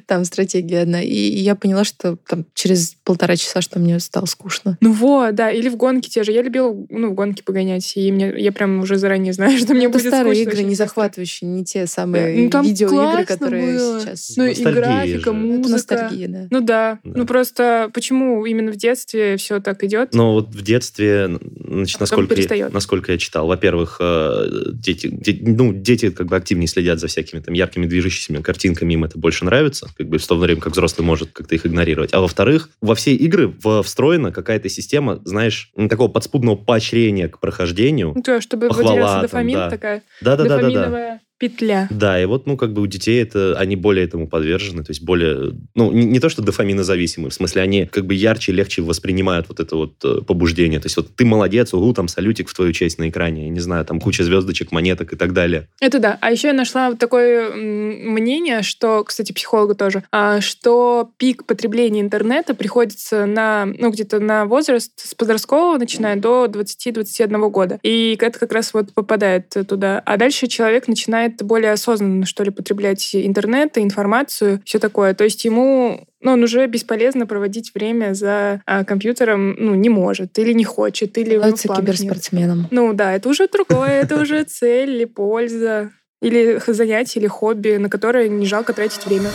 там 0.06 0.24
стратегия 0.24 0.80
одна. 0.82 1.02
И 1.02 1.14
я 1.16 1.54
поняла, 1.54 1.84
что 1.84 2.16
там 2.28 2.44
через 2.54 2.96
полтора 3.04 3.36
часа, 3.36 3.60
что 3.62 3.78
мне 3.78 3.98
стало 4.00 4.26
скучно. 4.26 4.76
Ну 4.80 4.92
вот, 4.92 5.34
да, 5.34 5.50
или 5.50 5.68
в 5.68 5.76
гонки 5.76 6.10
те 6.10 6.24
же. 6.24 6.32
Я 6.32 6.42
любила, 6.42 6.76
ну, 6.90 7.10
в 7.10 7.14
гонки 7.14 7.42
погонять, 7.42 7.92
и 7.96 8.12
мне, 8.12 8.34
я 8.36 8.52
прям 8.52 8.80
уже 8.80 8.96
заранее 8.96 9.32
знаю, 9.32 9.51
что 9.58 9.74
мне 9.74 9.86
Это 9.86 9.92
будет 9.98 10.08
старые 10.08 10.34
скучно 10.34 10.50
игры, 10.58 10.62
не 10.68 10.74
захватывающие, 10.74 11.48
не 11.48 11.64
те 11.64 11.80
Да. 11.82 11.86
самые 11.86 12.44
Ну, 12.44 12.50
там 12.50 12.64
видеоигры, 12.66 13.24
которые 13.24 13.76
было. 13.78 14.00
сейчас... 14.00 14.34
Ну, 14.36 14.44
и 14.46 14.54
графика, 14.62 15.06
же. 15.06 15.18
Это 15.20 15.32
музыка. 15.32 15.70
ностальгия, 15.70 16.28
да. 16.28 16.46
Ну 16.50 16.60
да. 16.60 16.98
Да. 17.04 17.12
Ну 17.18 17.26
просто 17.26 17.90
почему 17.92 18.44
именно 18.46 18.72
в 18.72 18.76
детстве 18.76 19.36
все 19.36 19.60
так 19.60 19.82
идет? 19.84 20.14
Но 20.14 20.34
вот 20.34 20.48
в 20.48 20.62
детстве, 20.62 21.38
значит, 21.66 21.96
А 21.98 22.02
насколько, 22.02 22.54
я, 22.54 22.68
насколько 22.70 23.12
я 23.12 23.18
читал, 23.18 23.46
во-первых, 23.46 23.96
э, 24.00 24.46
дети, 24.72 25.08
де- 25.12 25.38
ну, 25.42 25.72
дети 25.72 26.10
как 26.10 26.26
бы 26.26 26.36
активнее 26.36 26.66
следят 26.68 26.98
за 27.00 27.06
всякими 27.06 27.40
там 27.40 27.54
яркими 27.54 27.86
движущимися 27.86 28.42
картинками, 28.42 28.94
им 28.94 29.04
это 29.04 29.18
больше 29.18 29.44
нравится, 29.44 29.88
как 29.96 30.08
бы 30.08 30.18
в 30.18 30.26
то 30.26 30.36
время 30.36 30.60
как 30.60 30.72
взрослый 30.72 31.04
может 31.06 31.32
как-то 31.32 31.54
их 31.54 31.66
игнорировать. 31.66 32.12
А 32.12 32.20
во-вторых, 32.20 32.70
во 32.80 32.94
все 32.94 33.14
игры 33.14 33.52
встроена 33.82 34.32
какая-то 34.32 34.68
система, 34.68 35.20
знаешь, 35.24 35.70
такого 35.88 36.08
подспудного 36.08 36.56
поощрения 36.56 37.28
к 37.28 37.38
прохождению. 37.40 38.12
Ну, 38.14 38.22
то, 38.22 38.40
чтобы 38.40 38.68
Похвала 38.68 39.20
там, 39.28 39.41
дофамин, 39.42 39.58
да. 39.58 39.70
такая 39.70 40.02
Да-да-да-да-да. 40.20 40.68
дофаминовая 40.68 41.20
петля. 41.42 41.88
Да, 41.90 42.22
и 42.22 42.24
вот, 42.24 42.46
ну, 42.46 42.56
как 42.56 42.72
бы 42.72 42.82
у 42.82 42.86
детей 42.86 43.20
это, 43.20 43.58
они 43.58 43.74
более 43.74 44.04
этому 44.04 44.28
подвержены, 44.28 44.84
то 44.84 44.92
есть 44.92 45.02
более, 45.02 45.52
ну, 45.74 45.90
не, 45.90 46.04
не 46.04 46.20
то, 46.20 46.28
что 46.28 46.40
дофаминозависимы, 46.40 47.30
в 47.30 47.34
смысле, 47.34 47.62
они 47.62 47.86
как 47.86 48.06
бы 48.06 48.14
ярче, 48.14 48.52
легче 48.52 48.80
воспринимают 48.80 49.48
вот 49.48 49.58
это 49.58 49.74
вот 49.74 49.94
э, 50.04 50.20
побуждение. 50.24 50.78
То 50.78 50.86
есть 50.86 50.96
вот 50.96 51.16
ты 51.16 51.24
молодец, 51.24 51.74
угу, 51.74 51.92
там 51.94 52.06
салютик 52.06 52.48
в 52.48 52.54
твою 52.54 52.72
честь 52.72 53.00
на 53.00 53.08
экране, 53.08 53.46
я 53.46 53.48
не 53.48 53.58
знаю, 53.58 53.84
там 53.84 53.98
куча 53.98 54.22
звездочек, 54.22 54.70
монеток 54.70 55.12
и 55.12 55.16
так 55.16 55.32
далее. 55.32 55.66
Это 55.80 55.98
да. 55.98 56.16
А 56.20 56.30
еще 56.30 56.46
я 56.48 56.54
нашла 56.54 56.90
вот 56.90 57.00
такое 57.00 57.52
мнение, 57.52 58.62
что, 58.62 59.02
кстати, 59.02 59.32
психолога 59.32 59.74
тоже, 59.74 60.04
а, 60.12 60.40
что 60.40 61.10
пик 61.16 61.44
потребления 61.44 62.02
интернета 62.02 62.54
приходится 62.54 63.26
на, 63.26 63.66
ну, 63.66 63.90
где-то 63.90 64.20
на 64.20 64.44
возраст 64.44 64.92
с 64.96 65.12
подросткового, 65.16 65.76
начиная 65.76 66.14
до 66.14 66.46
20-21 66.46 67.50
года. 67.50 67.80
И 67.82 68.16
это 68.20 68.38
как 68.38 68.52
раз 68.52 68.72
вот 68.72 68.94
попадает 68.94 69.52
туда. 69.68 70.00
А 70.06 70.16
дальше 70.16 70.46
человек 70.46 70.86
начинает 70.86 71.31
более 71.40 71.72
осознанно, 71.72 72.26
что 72.26 72.44
ли, 72.44 72.50
потреблять 72.50 73.14
интернет, 73.14 73.78
информацию, 73.78 74.60
все 74.64 74.78
такое. 74.78 75.14
То 75.14 75.24
есть 75.24 75.44
ему 75.44 76.06
ну, 76.20 76.32
он 76.32 76.42
уже 76.44 76.66
бесполезно 76.66 77.26
проводить 77.26 77.74
время 77.74 78.14
за 78.14 78.62
а, 78.64 78.84
компьютером, 78.84 79.56
ну, 79.58 79.74
не 79.74 79.88
может, 79.88 80.38
или 80.38 80.52
не 80.52 80.64
хочет, 80.64 81.18
или 81.18 81.36
Становится 81.36 81.66
планах 81.66 81.84
нет. 81.84 81.96
киберспортсменом. 81.96 82.68
Ну 82.70 82.92
да, 82.92 83.12
это 83.14 83.28
уже 83.28 83.48
другое, 83.48 84.02
это 84.02 84.20
уже 84.20 84.44
цель 84.44 84.90
или 84.90 85.04
польза, 85.04 85.90
или 86.20 86.60
занятие, 86.68 87.20
или 87.20 87.26
хобби, 87.26 87.76
на 87.76 87.90
которое 87.90 88.28
не 88.28 88.46
жалко 88.46 88.72
тратить 88.72 89.04
время. 89.04 89.30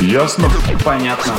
Ясно? 0.00 0.48
Понятно. 0.84 1.34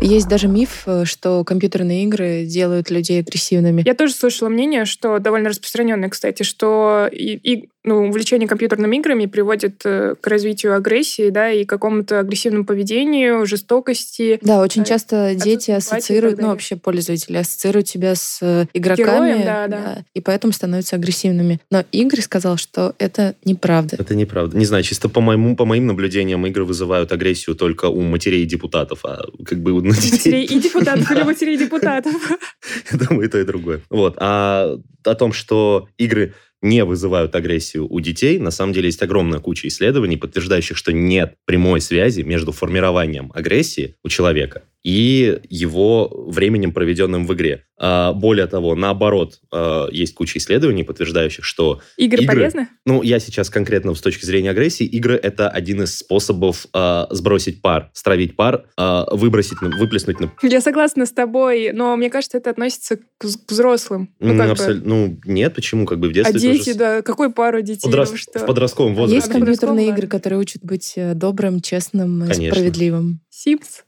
Есть 0.00 0.28
даже 0.28 0.46
миф, 0.46 0.84
э, 0.86 1.04
что 1.04 1.42
компьютерные 1.44 2.04
игры 2.04 2.44
делают 2.44 2.90
людей 2.90 3.20
агрессивными. 3.20 3.82
Я 3.84 3.94
тоже 3.94 4.12
слышала 4.14 4.48
мнение, 4.48 4.84
что 4.84 5.18
довольно 5.18 5.48
распространенное, 5.48 6.08
кстати, 6.08 6.44
что 6.44 7.08
и, 7.10 7.34
и, 7.34 7.68
ну, 7.88 8.08
увлечение 8.08 8.48
компьютерными 8.48 8.96
играми 8.96 9.26
приводит 9.26 9.82
э, 9.84 10.14
к 10.20 10.26
развитию 10.26 10.76
агрессии, 10.76 11.30
да, 11.30 11.50
и 11.50 11.64
какому-то 11.64 12.20
агрессивному 12.20 12.64
поведению, 12.64 13.46
жестокости. 13.46 14.38
Да, 14.42 14.60
очень 14.60 14.82
Э, 14.82 14.84
часто 14.84 15.34
дети 15.34 15.70
ассоциируют, 15.70 16.40
ну 16.40 16.48
вообще 16.48 16.76
пользователи 16.76 17.36
ассоциируют 17.36 17.86
тебя 17.86 18.14
с 18.14 18.38
э, 18.40 18.66
игроками, 18.72 19.32
Героем, 19.32 19.44
да, 19.44 19.68
да. 19.68 20.04
и 20.14 20.20
поэтому 20.20 20.52
становятся 20.52 20.96
агрессивными. 20.96 21.60
Но 21.70 21.84
Игорь 21.92 22.20
сказал, 22.20 22.56
что 22.56 22.94
это 22.98 23.34
неправда. 23.44 23.96
Это 23.98 24.14
неправда. 24.14 24.56
Не 24.56 24.64
знаю, 24.64 24.82
чисто 24.82 25.08
по, 25.08 25.20
моему, 25.20 25.56
по 25.56 25.64
моим 25.64 25.86
наблюдениям 25.86 26.46
игры 26.46 26.64
вызывают 26.64 27.12
агрессию 27.12 27.56
только 27.56 27.86
у 27.86 28.00
матерей 28.02 28.42
и 28.42 28.46
депутатов, 28.46 29.04
а 29.04 29.24
как 29.44 29.60
бы 29.60 29.72
у 29.72 29.82
Матерей 29.82 30.10
детей... 30.10 30.44
и 30.44 30.60
депутатов, 30.60 31.10
или 31.10 31.22
матерей 31.24 31.56
депутатов. 31.56 32.12
Я 32.92 32.98
думаю, 32.98 33.28
и 33.28 33.30
то, 33.30 33.38
и 33.38 33.44
другое. 33.44 33.80
Вот. 33.90 34.16
А 34.18 34.76
о 35.04 35.14
том, 35.14 35.32
что 35.32 35.88
игры 35.96 36.34
не 36.62 36.84
вызывают 36.84 37.34
агрессию 37.34 37.86
у 37.88 38.00
детей, 38.00 38.38
на 38.38 38.50
самом 38.50 38.72
деле 38.72 38.86
есть 38.86 39.02
огромная 39.02 39.40
куча 39.40 39.68
исследований, 39.68 40.16
подтверждающих, 40.16 40.76
что 40.76 40.92
нет 40.92 41.34
прямой 41.44 41.80
связи 41.80 42.22
между 42.22 42.52
формированием 42.52 43.30
агрессии 43.34 43.96
у 44.02 44.08
человека 44.08 44.62
и 44.88 45.38
его 45.50 46.08
временем, 46.28 46.72
проведенным 46.72 47.26
в 47.26 47.34
игре. 47.34 47.64
А, 47.80 48.12
более 48.14 48.46
того, 48.46 48.74
наоборот, 48.74 49.38
а, 49.52 49.86
есть 49.92 50.14
куча 50.14 50.38
исследований, 50.38 50.82
подтверждающих, 50.82 51.44
что 51.44 51.80
Игры, 51.98 52.22
Игры. 52.22 52.34
полезны? 52.36 52.68
ну, 52.86 53.02
я 53.02 53.18
сейчас 53.20 53.50
конкретно 53.50 53.94
с 53.94 54.00
точки 54.00 54.24
зрения 54.24 54.50
агрессии, 54.50 54.86
игры— 54.86 55.14
это 55.22 55.50
один 55.50 55.82
из 55.82 55.98
способов 55.98 56.66
а, 56.72 57.06
сбросить 57.10 57.60
пар, 57.60 57.90
стравить 57.92 58.34
пар, 58.34 58.64
а, 58.78 59.06
выбросить, 59.14 59.60
на- 59.60 59.76
выплеснуть 59.76 60.20
на... 60.20 60.32
Я 60.42 60.60
согласна 60.62 61.04
с 61.04 61.12
тобой, 61.12 61.70
но 61.74 61.94
мне 61.96 62.08
кажется, 62.08 62.38
это 62.38 62.48
относится 62.48 62.96
к 62.96 63.24
вз- 63.24 63.36
к 63.46 63.52
взрослым. 63.52 64.08
Ну, 64.20 64.30
М, 64.32 64.38
как 64.38 64.48
бы. 64.48 64.52
абсол- 64.54 64.80
ну, 64.84 65.20
нет, 65.26 65.54
почему? 65.54 65.84
Как 65.84 66.00
бы 66.00 66.08
в 66.08 66.10
А 66.12 66.14
детстве 66.14 66.40
тоже 66.40 66.52
дети, 66.58 66.70
с- 66.72 66.76
да, 66.76 67.02
какой 67.02 67.30
пару 67.30 67.60
детей? 67.60 67.86
подрос- 67.90 68.08
Ну, 68.12 68.16
что? 68.16 68.38
в 68.38 68.46
подростковом 68.46 68.92
А 68.92 68.96
возрасте. 68.96 69.16
Есть 69.16 69.30
компьютерные 69.30 69.90
игры, 69.90 70.06
которые 70.06 70.40
учат 70.40 70.62
быть 70.64 70.94
э, 70.96 71.12
добрым, 71.12 71.60
честным, 71.60 72.22
Конечно. 72.22 72.50
справедливым. 72.56 73.20
Симс. 73.30 73.84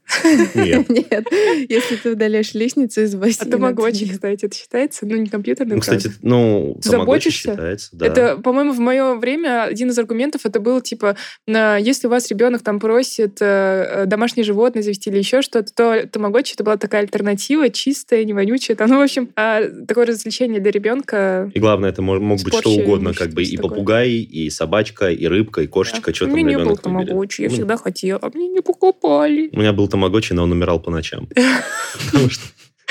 Нет. 0.55 0.89
Нет, 0.89 1.25
если 1.69 1.95
ты 1.95 2.11
удаляешь 2.11 2.53
лестницу 2.53 3.01
из 3.01 3.15
А 3.15 3.17
бассейна. 3.17 3.51
тамагочи, 3.51 3.99
то 3.99 4.05
нет. 4.05 4.13
кстати, 4.15 4.45
это 4.45 4.55
считается? 4.55 5.05
Ну, 5.05 5.15
не 5.15 5.27
компьютерный, 5.29 5.75
Ну, 5.75 5.81
кстати, 5.81 6.11
ну, 6.21 6.77
Тамагочи 6.83 7.29
заботишься? 7.29 7.51
считается, 7.51 7.89
да. 7.93 8.05
Это, 8.05 8.37
по-моему, 8.37 8.73
в 8.73 8.79
мое 8.79 9.15
время 9.15 9.63
один 9.63 9.89
из 9.89 9.99
аргументов 9.99 10.45
это 10.45 10.59
был 10.59 10.81
типа, 10.81 11.15
если 11.47 12.07
у 12.07 12.09
вас 12.09 12.29
ребенок 12.29 12.61
там 12.63 12.79
просит 12.79 13.37
э, 13.41 14.03
домашнее 14.07 14.43
животное 14.43 14.81
завести 14.83 15.09
или 15.09 15.17
еще 15.17 15.41
что-то, 15.41 15.73
то 15.73 16.07
тамагочи 16.07 16.53
это 16.53 16.63
была 16.63 16.77
такая 16.77 17.01
альтернатива, 17.01 17.69
чистая, 17.69 18.23
не 18.25 18.33
вонючая. 18.33 18.75
Там, 18.77 18.89
ну, 18.89 18.97
в 18.99 19.01
общем, 19.01 19.29
а, 19.35 19.61
такое 19.87 20.05
развлечение 20.07 20.59
для 20.59 20.71
ребенка. 20.71 21.51
И 21.53 21.59
главное, 21.59 21.89
это 21.89 22.01
мог, 22.01 22.21
быть 22.21 22.53
что 22.55 22.71
угодно, 22.71 23.13
как 23.13 23.31
бы 23.31 23.43
и 23.43 23.57
попугай, 23.57 24.11
и 24.11 24.49
собачка, 24.49 25.09
и 25.09 25.25
рыбка, 25.27 25.61
и 25.61 25.67
кошечка, 25.67 26.13
что 26.13 26.25
у 26.25 26.27
там 26.29 26.37
меня 26.37 26.49
не 26.49 26.55
был 26.55 26.61
ребенок 26.63 26.81
тамагочи, 26.81 27.41
я 27.41 27.49
Ну, 27.49 27.53
всегда 27.55 27.77
хотела, 27.77 28.19
а 28.21 28.29
мне 28.33 28.47
не 28.47 28.61
покупали. 28.61 29.49
У 29.53 29.59
меня 29.59 29.73
был 29.73 29.87
тамагочи, 30.01 30.33
но 30.33 30.43
он 30.43 30.51
умирал 30.51 30.79
по 30.79 30.91
ночам. 30.91 31.27
Потому 32.05 32.29
что 32.29 32.43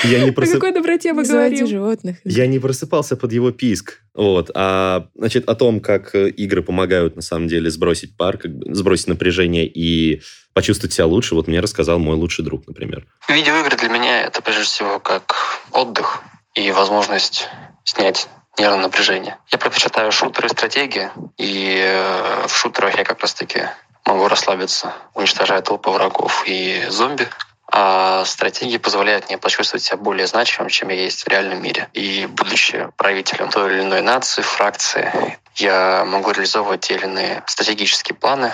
я 0.03 0.23
не 0.23 0.29
О 0.29 0.33
просып- 0.33 0.53
какой 0.53 0.71
доброте 0.73 1.13
мы 1.13 1.23
говорим? 1.23 1.67
животных. 1.67 2.17
Я 2.23 2.47
не 2.47 2.59
просыпался 2.59 3.15
под 3.15 3.33
его 3.33 3.51
писк. 3.51 4.01
Вот. 4.15 4.49
А, 4.55 5.07
значит, 5.13 5.47
о 5.47 5.55
том, 5.55 5.79
как 5.79 6.15
э, 6.15 6.29
игры 6.29 6.63
помогают, 6.63 7.15
на 7.15 7.21
самом 7.21 7.47
деле, 7.47 7.69
сбросить 7.69 8.17
пар, 8.17 8.37
как 8.37 8.51
бы, 8.51 8.73
сбросить 8.73 9.07
напряжение 9.07 9.67
и 9.67 10.21
почувствовать 10.53 10.93
себя 10.93 11.05
лучше, 11.05 11.35
вот 11.35 11.47
мне 11.47 11.59
рассказал 11.59 11.99
мой 11.99 12.15
лучший 12.15 12.43
друг, 12.43 12.67
например. 12.67 13.05
Видеоигры 13.29 13.77
для 13.77 13.89
меня 13.89 14.23
это 14.23 14.41
прежде 14.41 14.63
всего 14.63 14.99
как 14.99 15.35
отдых 15.71 16.23
и 16.55 16.71
возможность 16.71 17.47
снять 17.83 18.27
нервное 18.57 18.83
напряжение. 18.83 19.37
Я 19.51 19.59
предпочитаю 19.59 20.11
шутеры 20.11 20.47
и 20.47 20.51
стратегии, 20.51 21.09
и 21.37 21.79
э, 21.79 22.47
в 22.47 22.55
шутерах 22.57 22.97
я 22.97 23.03
как 23.03 23.21
раз-таки 23.21 23.61
могу 24.05 24.27
расслабиться, 24.27 24.93
уничтожая 25.13 25.61
толпы 25.61 25.89
врагов 25.89 26.43
и 26.45 26.85
зомби. 26.89 27.29
А 27.73 28.25
стратегии 28.25 28.77
позволяют 28.77 29.29
мне 29.29 29.37
почувствовать 29.37 29.83
себя 29.83 29.95
более 29.95 30.27
значимым, 30.27 30.69
чем 30.69 30.89
я 30.89 30.95
есть 31.03 31.23
в 31.23 31.27
реальном 31.29 31.63
мире. 31.63 31.87
И 31.93 32.25
будучи 32.25 32.89
правителем 32.97 33.49
той 33.49 33.73
или 33.73 33.81
иной 33.83 34.01
нации, 34.01 34.41
фракции, 34.41 35.37
я 35.55 36.03
могу 36.05 36.31
реализовывать 36.31 36.81
те 36.81 36.95
или 36.95 37.05
иные 37.05 37.43
стратегические 37.47 38.15
планы, 38.15 38.51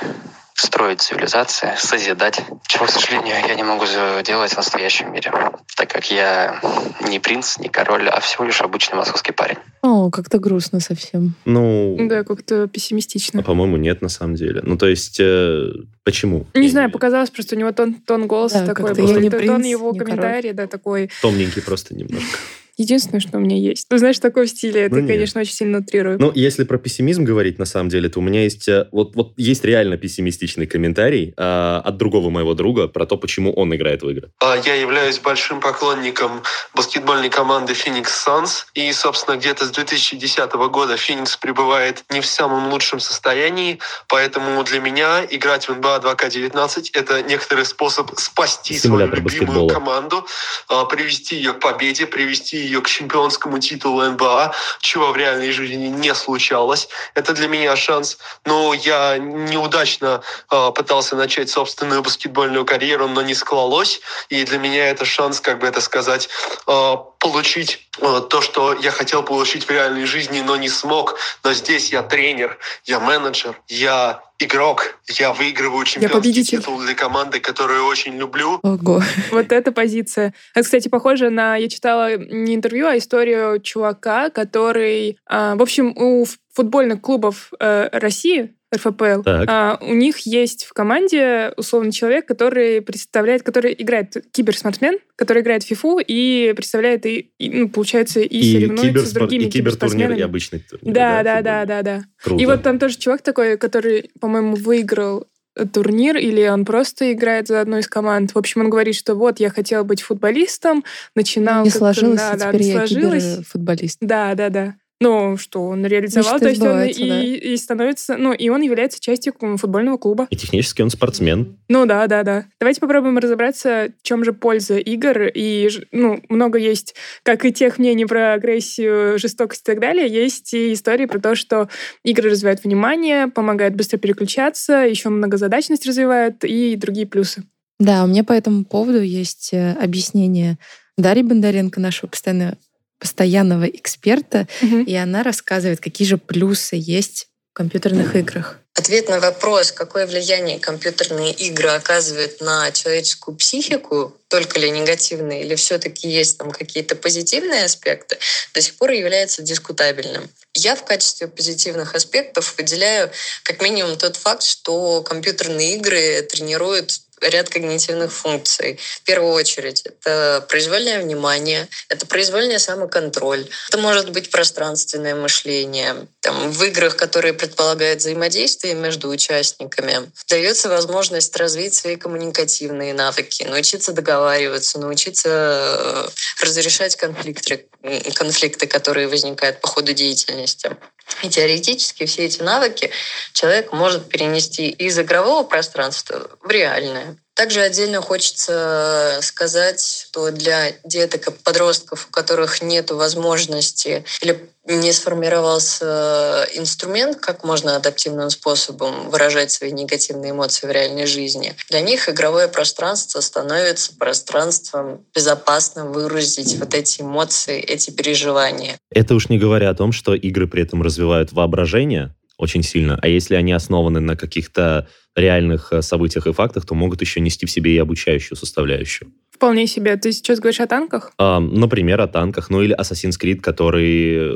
строить 0.60 1.02
цивилизации, 1.02 1.70
созидать, 1.78 2.42
чего, 2.68 2.86
к 2.86 2.90
сожалению, 2.90 3.36
я 3.48 3.54
не 3.56 3.64
могу 3.64 3.86
делать 4.24 4.52
в 4.52 4.58
настоящем 4.58 5.14
мире, 5.14 5.32
так 5.76 5.90
как 5.90 6.10
я 6.10 6.60
не 7.08 7.20
принц, 7.20 7.58
не 7.60 7.70
король, 7.70 8.10
а 8.10 8.20
всего 8.20 8.44
лишь 8.44 8.62
обычный 8.62 8.96
московский 8.96 9.32
парень. 9.34 9.58
О, 9.84 10.10
как-то 10.10 10.40
грустно 10.40 10.80
совсем. 10.80 11.36
Ну, 11.46 11.96
Да, 12.10 12.24
как-то 12.24 12.68
пессимистично. 12.68 13.42
а, 13.42 13.44
по-моему, 13.44 13.78
нет 13.78 14.02
на 14.02 14.10
самом 14.10 14.34
деле. 14.36 14.62
Ну, 14.64 14.78
то 14.78 14.88
есть, 14.88 15.20
э, 15.20 15.64
почему? 16.04 16.48
Не 16.56 16.70
знаю, 16.70 16.92
показалось, 16.92 17.30
просто 17.30 17.56
у 17.56 17.60
него 17.60 17.72
тон, 17.72 17.94
тон 17.94 18.28
голоса 18.28 18.62
Да, 18.62 18.66
такой 18.74 18.86
как-то 18.88 19.02
был. 19.04 19.10
я 19.14 19.20
не 19.22 19.30
Тон 19.30 19.40
принц, 19.40 19.66
его 19.66 19.92
не 19.92 20.00
король. 20.00 20.12
комментарий, 20.16 20.54
да, 20.54 20.66
такой. 20.68 21.12
Томненький 21.22 21.62
просто 21.62 21.96
немножко. 21.96 22.26
Единственное, 22.78 23.20
что 23.20 23.38
у 23.38 23.40
меня 23.40 23.58
есть. 23.58 23.88
Ну, 23.90 23.98
знаешь, 23.98 24.20
такой 24.20 24.46
в 24.46 24.50
стиле, 24.50 24.82
это, 24.82 24.96
Ну, 24.96 25.02
нет. 25.02 25.10
конечно, 25.10 25.42
очень 25.42 25.54
сильно 25.54 25.80
утрирую. 25.80 26.20
Ну, 26.20 26.32
если 26.36 26.64
про 26.64 26.78
пессимизм 26.78 27.24
говорить, 27.24 27.58
на 27.58 27.66
самом 27.66 27.90
деле, 27.90 28.08
то 28.08 28.20
у 28.20 28.22
меня 28.22 28.44
есть 28.44 28.68
э, 28.68 28.88
вот, 28.92 29.16
вот 29.16 29.34
есть 29.36 29.66
реально 29.66 29.98
пессимистичный 29.98 30.68
комментарий 30.68 31.34
э, 31.36 31.82
от 31.84 31.98
другого 31.98 32.30
моего 32.30 32.54
друга 32.54 32.88
про 32.88 33.08
то, 33.08 33.18
почему 33.18 33.52
он 33.52 33.76
играет 33.76 34.04
в 34.04 34.10
игры. 34.10 34.32
А, 34.40 34.56
Я 34.64 34.76
являюсь 34.76 35.18
большим 35.18 35.60
поклонником 35.60 36.44
баскетбольной 36.76 37.30
команды 37.30 37.74
Phoenix 37.74 38.10
Suns. 38.28 38.66
И, 38.76 38.92
собственно, 38.94 39.38
где-то 39.38 39.66
с 39.66 39.72
2010 39.72 40.54
года 40.70 40.94
Phoenix 40.96 41.38
пребывает 41.42 42.04
не 42.12 42.22
в 42.22 42.28
самом 42.28 42.70
лучшем 42.72 43.00
состоянии. 43.00 43.80
Поэтому 44.08 44.64
для 44.64 44.80
меня 44.80 45.26
играть 45.28 45.68
в 45.68 45.76
НБА 45.76 46.00
2К19— 46.04 46.90
это 46.94 47.24
некоторый 47.24 47.66
способ 47.66 48.12
спасти 48.20 48.78
Симулятор 48.78 49.18
свою 49.20 49.30
любимую 49.30 49.66
баскетбола. 49.66 49.70
команду, 49.70 50.28
а, 50.70 50.86
привести 50.86 51.38
ее 51.38 51.54
к 51.54 51.60
победе, 51.60 52.06
привести 52.06 52.67
ее 52.68 52.82
к 52.82 52.88
чемпионскому 52.88 53.60
титулу 53.60 54.04
НБА, 54.04 54.54
чего 54.80 55.12
в 55.12 55.18
реальной 55.18 55.52
жизни 55.52 55.88
не 55.88 56.14
случалось. 56.14 56.88
Это 57.16 57.34
для 57.34 57.48
меня 57.48 57.76
шанс. 57.76 58.18
Но 58.46 58.74
я 58.74 59.18
неудачно 59.18 60.22
а, 60.50 60.72
пытался 60.72 61.16
начать 61.16 61.50
собственную 61.50 62.04
баскетбольную 62.04 62.66
карьеру, 62.66 63.08
но 63.08 63.22
не 63.22 63.34
склалось. 63.34 64.02
И 64.30 64.44
для 64.44 64.60
меня 64.60 64.90
это 64.90 65.06
шанс, 65.06 65.40
как 65.40 65.60
бы 65.60 65.68
это 65.68 65.82
сказать, 65.82 66.30
а, 66.68 66.98
получить 66.98 67.88
а, 68.02 68.22
то, 68.22 68.42
что 68.42 68.74
я 68.74 68.92
хотел 68.92 69.24
получить 69.24 69.66
в 69.66 69.72
реальной 69.72 70.06
жизни, 70.06 70.42
но 70.42 70.56
не 70.56 70.70
смог. 70.70 71.18
Но 71.44 71.54
здесь 71.54 71.92
я 71.92 72.04
тренер, 72.04 72.58
я 72.86 73.00
менеджер, 73.00 73.60
я 73.68 74.22
игрок, 74.40 75.00
я 75.08 75.34
выигрываю 75.34 75.86
чемпионский 75.86 76.20
победитель. 76.20 76.60
титул 76.60 76.80
для 76.80 76.94
команды, 76.94 77.40
которую 77.40 77.86
очень 77.86 78.18
люблю. 78.18 78.60
Ого. 78.64 79.02
Вот 79.32 79.52
эта 79.52 79.72
позиция. 79.72 80.34
Это, 80.54 80.64
кстати, 80.64 80.88
похоже 80.88 81.30
на... 81.30 81.56
Я 81.56 81.70
читала 81.70 82.18
не 82.18 82.56
интервью, 82.56 82.88
а 82.88 82.98
историю 82.98 83.60
чувака, 83.60 84.30
который... 84.30 85.18
а, 85.26 85.56
в 85.56 85.62
общем, 85.62 85.94
у 85.96 86.26
футбольных 86.54 87.02
клубов 87.02 87.52
э, 87.60 87.90
России, 87.92 88.56
РФПЛ, 88.76 89.22
Так. 89.24 89.46
а, 89.50 89.78
у 89.82 89.94
них 89.94 90.20
есть 90.20 90.66
в 90.66 90.74
команде 90.74 91.54
условно 91.56 91.92
человек, 91.92 92.26
который 92.26 92.82
представляет, 92.82 93.44
который 93.44 93.74
играет 93.78 94.16
киберспортсмен, 94.32 94.98
который 95.16 95.42
играет 95.42 95.64
в 95.64 95.68
фифу 95.68 96.00
и 96.06 96.54
представляет 96.54 97.06
и, 97.06 97.32
и, 97.40 97.50
ну, 97.50 97.70
получается, 97.70 98.20
и, 98.20 98.26
И, 98.38 98.54
соревнуется 98.54 98.84
с 98.84 98.90
киберспорт, 98.90 99.30
другими 99.30 99.44
и 99.44 99.50
кибертурнир, 99.50 100.12
и 100.12 100.22
обычный 100.22 100.60
турнир. 100.60 100.94
Да, 100.94 101.24
да, 101.24 101.36
футбольный. 101.38 101.44
да, 101.44 101.66
да, 101.66 101.82
да. 101.82 102.04
Круто. 102.22 102.44
И 102.44 102.46
вот 102.46 102.64
там 102.64 102.78
тоже 102.78 102.98
чувак 102.98 103.22
такой, 103.22 103.58
который, 103.58 104.12
по-моему, 104.20 104.56
выиграл 104.56 105.28
э, 105.56 105.66
турнир, 105.66 106.18
или 106.18 106.46
он 106.48 106.66
просто 106.66 107.14
играет 107.14 107.48
за 107.48 107.62
одну 107.62 107.78
из 107.78 107.88
команд. 107.88 108.32
В 108.36 108.38
общем, 108.38 108.62
он 108.62 108.70
говорит, 108.70 108.96
что 108.96 109.16
вот, 109.16 109.40
я 109.40 109.50
хотел 109.50 109.86
быть 109.86 110.02
футболистом, 110.02 110.84
начинал... 111.16 111.64
не 111.64 111.70
как-то, 111.70 111.94
сложилось, 111.94 112.20
да, 112.20 112.34
и 112.34 112.38
да, 112.38 112.48
теперь 112.50 112.62
не 112.64 112.68
я 112.68 112.78
сложилось. 112.80 113.24
киберфутболист. 113.24 113.98
Да, 114.02 114.36
да, 114.36 114.50
да. 114.50 114.76
Ну, 115.00 115.38
что 115.38 115.64
он 115.64 115.86
реализовал, 115.86 116.36
Мечты 116.36 116.46
то 116.46 116.50
есть 116.50 116.62
он 116.62 116.84
и, 116.84 117.10
да. 117.10 117.22
и 117.22 117.58
становится, 117.58 118.18
ну, 118.18 118.34
и 118.34 118.50
он 118.50 118.62
является 118.62 119.00
частью 119.00 119.34
футбольного 119.34 119.98
клуба. 119.98 120.28
И 120.32 120.36
технически 120.36 120.82
он 120.82 120.90
спортсмен. 120.90 121.58
Ну 121.70 121.86
да, 121.86 122.08
да, 122.08 122.24
да. 122.24 122.46
Давайте 122.60 122.82
попробуем 122.82 123.18
разобраться, 123.20 123.90
в 124.00 124.04
чем 124.04 124.24
же 124.24 124.34
польза 124.34 124.78
игр. 124.78 125.30
И, 125.34 125.70
ну, 125.92 126.20
много 126.30 126.58
есть, 126.58 126.96
как 127.22 127.46
и 127.46 127.54
тех 127.54 127.78
мнений 127.78 128.06
про 128.06 128.34
агрессию, 128.34 129.20
жестокость 129.20 129.62
и 129.62 129.72
так 129.72 129.80
далее, 129.80 130.08
есть 130.08 130.54
и 130.56 130.74
истории 130.74 131.06
про 131.06 131.20
то, 131.20 131.36
что 131.36 131.70
игры 132.04 132.32
развивают 132.32 132.64
внимание, 132.64 133.28
помогают 133.28 133.76
быстро 133.76 133.98
переключаться, 133.98 134.78
еще 134.78 135.10
многозадачность 135.10 135.86
развивают 135.86 136.44
и 136.44 136.76
другие 136.76 137.06
плюсы. 137.06 137.44
Да, 137.80 138.04
у 138.04 138.08
меня 138.08 138.24
по 138.24 138.34
этому 138.34 138.66
поводу 138.66 139.02
есть 139.02 139.54
э, 139.54 139.74
объяснение 139.74 140.58
Дарьи 140.98 141.22
Бондаренко, 141.22 141.80
нашего 141.80 142.10
постоянного, 142.10 142.58
постоянного 143.00 143.66
эксперта, 143.66 144.48
и 144.62 144.96
она 144.96 145.24
рассказывает, 145.24 145.80
какие 145.80 146.08
же 146.08 146.18
плюсы 146.18 146.76
есть 146.80 147.28
в 147.52 147.54
компьютерных 147.54 148.16
играх. 148.16 148.60
Ответ 148.78 149.10
на 149.10 149.20
вопрос, 149.20 149.72
какое 149.72 150.06
влияние 150.06 150.60
компьютерные 150.60 151.34
игры 151.34 151.70
оказывают 151.70 152.42
на 152.42 152.72
человеческую 152.72 153.36
психику, 153.36 154.16
только 154.28 154.60
ли 154.60 154.70
негативные, 154.70 155.44
или 155.44 155.56
все-таки 155.56 156.08
есть 156.08 156.38
там 156.38 156.52
какие-то 156.52 156.96
позитивные 156.96 157.64
аспекты, 157.64 158.20
до 158.54 158.62
сих 158.62 158.76
пор 158.76 158.92
является 158.92 159.42
дискутабельным. 159.42 160.30
Я 160.54 160.76
в 160.76 160.86
качестве 160.86 161.28
позитивных 161.28 161.96
аспектов 161.96 162.54
выделяю 162.56 163.10
как 163.44 163.64
минимум 163.64 163.98
тот 163.98 164.16
факт, 164.16 164.44
что 164.44 165.02
компьютерные 165.02 165.78
игры 165.78 166.22
тренируют 166.22 167.00
ряд 167.22 167.50
когнитивных 167.50 168.12
функций. 168.12 168.80
В 169.02 169.02
первую 169.04 169.34
очередь, 169.34 169.84
это 169.86 170.46
произвольное 170.50 171.02
внимание, 171.02 171.68
это 171.90 172.06
произвольный 172.06 172.60
самоконтроль, 172.60 173.48
это 173.70 173.78
может 173.78 174.12
быть 174.12 174.30
пространственное 174.30 175.16
мышление. 175.16 176.08
Там, 176.22 176.52
в 176.52 176.64
играх, 176.64 176.96
которые 176.96 177.34
предполагают 177.34 178.00
взаимодействие 178.00 178.76
между 178.76 179.10
участниками, 179.10 180.12
дается 180.30 180.70
возможность 180.70 181.36
развить 181.36 181.74
свои 181.74 181.96
коммуникативные 181.96 182.94
навыки, 182.94 183.44
научиться 183.44 183.94
договариваться, 183.94 184.80
научиться 184.80 185.30
э, 185.30 186.10
разрешать 186.44 186.96
конфликты, 186.96 187.66
конфликты, 188.14 188.68
которые 188.68 189.08
возникают 189.08 189.62
по 189.62 189.68
ходу 189.68 189.94
деятельности. 189.94 190.76
И 191.24 191.30
теоретически 191.30 192.06
все 192.06 192.26
эти 192.26 192.42
навыки 192.42 192.92
человек 193.34 193.72
может 193.72 194.10
перенести 194.10 194.70
из 194.70 195.00
игрового 195.00 195.44
пространства 195.44 196.30
в 196.42 196.50
реальное. 196.50 197.18
Также 197.38 197.62
отдельно 197.62 198.02
хочется 198.02 199.20
сказать, 199.22 199.80
что 200.10 200.32
для 200.32 200.72
деток 200.84 201.28
и 201.28 201.32
подростков, 201.32 202.08
у 202.10 202.12
которых 202.12 202.64
нет 202.64 202.90
возможности 202.90 204.04
или 204.22 204.50
не 204.66 204.92
сформировался 204.92 206.48
инструмент, 206.56 207.20
как 207.20 207.44
можно 207.44 207.76
адаптивным 207.76 208.32
способом 208.32 209.12
выражать 209.12 209.52
свои 209.52 209.72
негативные 209.72 210.32
эмоции 210.32 210.66
в 210.66 210.72
реальной 210.72 211.06
жизни, 211.06 211.56
для 211.70 211.82
них 211.82 212.10
игровое 212.10 212.48
пространство 212.48 213.22
становится 213.22 213.96
пространством 213.96 215.06
безопасно 215.14 215.86
выразить 215.86 216.58
вот 216.58 216.74
эти 216.74 217.02
эмоции, 217.02 217.62
эти 217.62 217.92
переживания. 217.92 218.80
Это 218.90 219.14
уж 219.14 219.30
не 219.30 219.38
говоря 219.38 219.70
о 219.70 219.76
том, 219.76 219.92
что 219.92 220.16
игры 220.16 220.48
при 220.48 220.64
этом 220.64 220.82
развивают 220.82 221.34
воображение 221.34 222.16
очень 222.38 222.64
сильно, 222.64 223.00
а 223.02 223.08
если 223.08 223.36
они 223.36 223.52
основаны 223.52 224.00
на 224.00 224.16
каких-то 224.16 224.88
реальных 225.18 225.74
э, 225.74 225.82
событиях 225.82 226.28
и 226.28 226.32
фактах, 226.34 226.66
то 226.66 226.76
могут 226.76 227.02
еще 227.02 227.20
нести 227.20 227.46
в 227.46 227.52
себе 227.52 227.76
и 227.76 227.78
обучающую 227.78 228.38
составляющую. 228.38 229.12
Вполне 229.32 229.68
себе. 229.68 229.96
Ты 229.98 230.12
сейчас 230.14 230.40
говоришь 230.40 230.60
о 230.62 230.66
танках? 230.68 231.12
А, 231.20 231.40
например, 231.40 232.02
о 232.02 232.08
танках, 232.08 232.50
ну 232.50 232.62
или 232.64 232.76
Assassin's 232.76 233.20
Creed, 233.22 233.40
который, 233.40 234.32
э, 234.32 234.36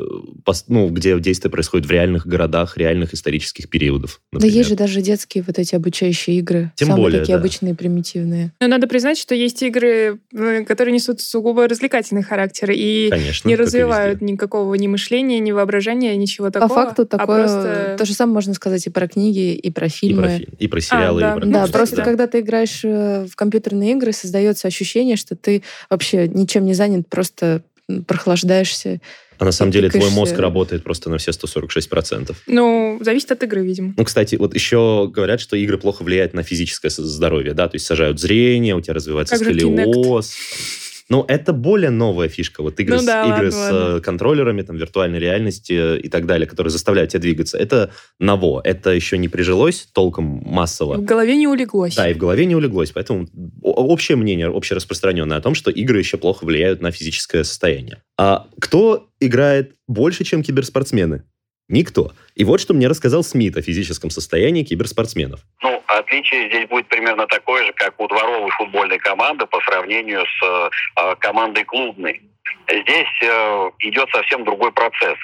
ну, 0.68 0.88
где 0.90 1.18
действие 1.18 1.50
происходит 1.50 1.86
в 1.86 1.90
реальных 1.90 2.24
городах, 2.26 2.76
реальных 2.76 3.12
исторических 3.12 3.68
периодов. 3.68 4.20
Да 4.32 4.36
например. 4.36 4.56
есть 4.58 4.68
же 4.68 4.76
даже 4.76 5.00
детские 5.02 5.42
вот 5.44 5.58
эти 5.58 5.74
обучающие 5.74 6.36
игры. 6.38 6.70
Тем 6.76 6.88
самые 6.88 7.02
более, 7.02 7.20
такие 7.20 7.36
да. 7.36 7.40
обычные, 7.40 7.74
примитивные. 7.74 8.52
Но 8.60 8.68
надо 8.68 8.86
признать, 8.86 9.18
что 9.18 9.34
есть 9.34 9.60
игры, 9.64 10.20
э, 10.32 10.64
которые 10.64 10.94
несут 10.94 11.20
сугубо 11.20 11.66
развлекательный 11.66 12.22
характер 12.22 12.70
и 12.70 13.08
Конечно, 13.10 13.48
не 13.48 13.54
и 13.54 13.56
развивают 13.56 14.20
никакого 14.20 14.72
ни 14.74 14.86
мышления, 14.86 15.40
ни 15.40 15.50
воображения, 15.50 16.14
ничего 16.16 16.46
По 16.46 16.52
такого. 16.60 16.74
факту 16.74 17.02
а 17.02 17.06
такое... 17.06 17.42
просто- 17.42 17.96
То 17.98 18.04
же 18.04 18.14
самое 18.14 18.34
можно 18.34 18.54
сказать 18.54 18.86
и 18.86 18.90
про 18.90 19.08
книги, 19.08 19.52
и 19.54 19.70
про 19.72 19.86
И 19.86 19.90
фильмы. 19.90 20.22
про, 20.22 20.30
фи- 20.38 20.48
и 20.60 20.68
про 20.72 20.80
сериалы, 20.80 21.20
да. 21.20 21.32
и 21.32 21.34
про 21.36 21.46
Да, 21.46 21.58
кстати, 21.64 21.72
просто 21.72 21.96
да. 21.96 22.04
когда 22.04 22.26
ты 22.26 22.40
играешь 22.40 22.80
э, 22.82 23.26
в 23.30 23.36
компьютерные 23.36 23.92
игры, 23.92 24.12
создается 24.14 24.68
ощущение, 24.68 25.16
что 25.16 25.36
ты 25.36 25.62
вообще 25.90 26.26
ничем 26.28 26.64
не 26.64 26.72
занят, 26.72 27.06
просто 27.10 27.60
прохлаждаешься. 28.06 29.00
А 29.38 29.44
на 29.44 29.52
самом 29.52 29.70
деле 29.70 29.90
твой 29.90 30.08
мозг 30.10 30.38
работает 30.38 30.82
просто 30.82 31.10
на 31.10 31.18
все 31.18 31.32
146%. 31.32 32.34
Ну, 32.46 32.98
зависит 33.02 33.32
от 33.32 33.42
игры, 33.42 33.62
видимо. 33.62 33.92
Ну, 33.98 34.04
кстати, 34.04 34.36
вот 34.36 34.54
еще 34.54 35.10
говорят, 35.12 35.40
что 35.40 35.56
игры 35.56 35.76
плохо 35.76 36.04
влияют 36.04 36.32
на 36.32 36.42
физическое 36.42 36.88
здоровье, 36.88 37.52
да, 37.52 37.68
то 37.68 37.74
есть 37.74 37.84
сажают 37.84 38.18
зрение, 38.18 38.74
у 38.74 38.80
тебя 38.80 38.94
развивается 38.94 39.36
Как 39.36 39.44
же 39.44 39.50
сколиоз. 39.52 40.34
Ну, 41.12 41.26
это 41.28 41.52
более 41.52 41.90
новая 41.90 42.28
фишка. 42.28 42.62
Вот 42.62 42.80
игры, 42.80 42.94
Ну 42.96 43.02
с, 43.02 43.04
да, 43.04 43.24
игры 43.24 43.34
ладно, 43.34 43.50
с 43.50 43.70
ладно. 43.70 43.96
э, 43.98 44.00
контроллерами, 44.00 44.62
там, 44.62 44.76
виртуальной 44.76 45.18
реальности 45.18 45.98
и 45.98 46.08
так 46.08 46.24
далее, 46.24 46.46
которые 46.46 46.70
заставляют 46.70 47.10
тебя 47.10 47.20
двигаться. 47.20 47.58
Это 47.58 47.90
ново. 48.18 48.62
Это 48.64 48.88
еще 48.92 49.18
не 49.18 49.28
прижилось 49.28 49.88
толком 49.92 50.24
массово. 50.46 50.94
В 50.94 51.04
голове 51.04 51.36
не 51.36 51.46
улеглось. 51.46 51.96
Да, 51.96 52.08
и 52.08 52.14
в 52.14 52.16
голове 52.16 52.46
не 52.46 52.56
улеглось. 52.56 52.92
Поэтому 52.92 53.28
общее 53.60 54.16
мнение, 54.16 54.46
общераспространенное 54.48 55.36
о 55.36 55.42
том, 55.42 55.54
что 55.54 55.70
игры 55.70 55.98
еще 55.98 56.16
плохо 56.16 56.46
влияют 56.46 56.80
на 56.80 56.90
физическое 56.90 57.44
состояние. 57.44 57.98
А 58.16 58.46
кто 58.58 59.10
играет 59.20 59.74
больше, 59.86 60.24
чем 60.24 60.42
киберспортсмены? 60.42 61.24
Никто. 61.72 62.12
И 62.34 62.44
вот 62.44 62.60
что 62.60 62.74
мне 62.74 62.86
рассказал 62.86 63.24
Смит 63.24 63.56
о 63.56 63.62
физическом 63.62 64.10
состоянии 64.10 64.62
киберспортсменов. 64.62 65.40
Ну, 65.62 65.82
отличие 65.86 66.48
здесь 66.48 66.68
будет 66.68 66.86
примерно 66.88 67.26
такое 67.26 67.64
же, 67.64 67.72
как 67.72 67.98
у 67.98 68.06
дворовой 68.06 68.50
футбольной 68.50 68.98
команды 68.98 69.46
по 69.46 69.58
сравнению 69.62 70.22
с 70.26 70.70
э, 70.96 71.14
командой 71.18 71.64
клубной. 71.64 72.20
Здесь 72.68 73.22
э, 73.22 73.70
идет 73.80 74.10
совсем 74.10 74.44
другой 74.44 74.70
процесс. 74.72 75.16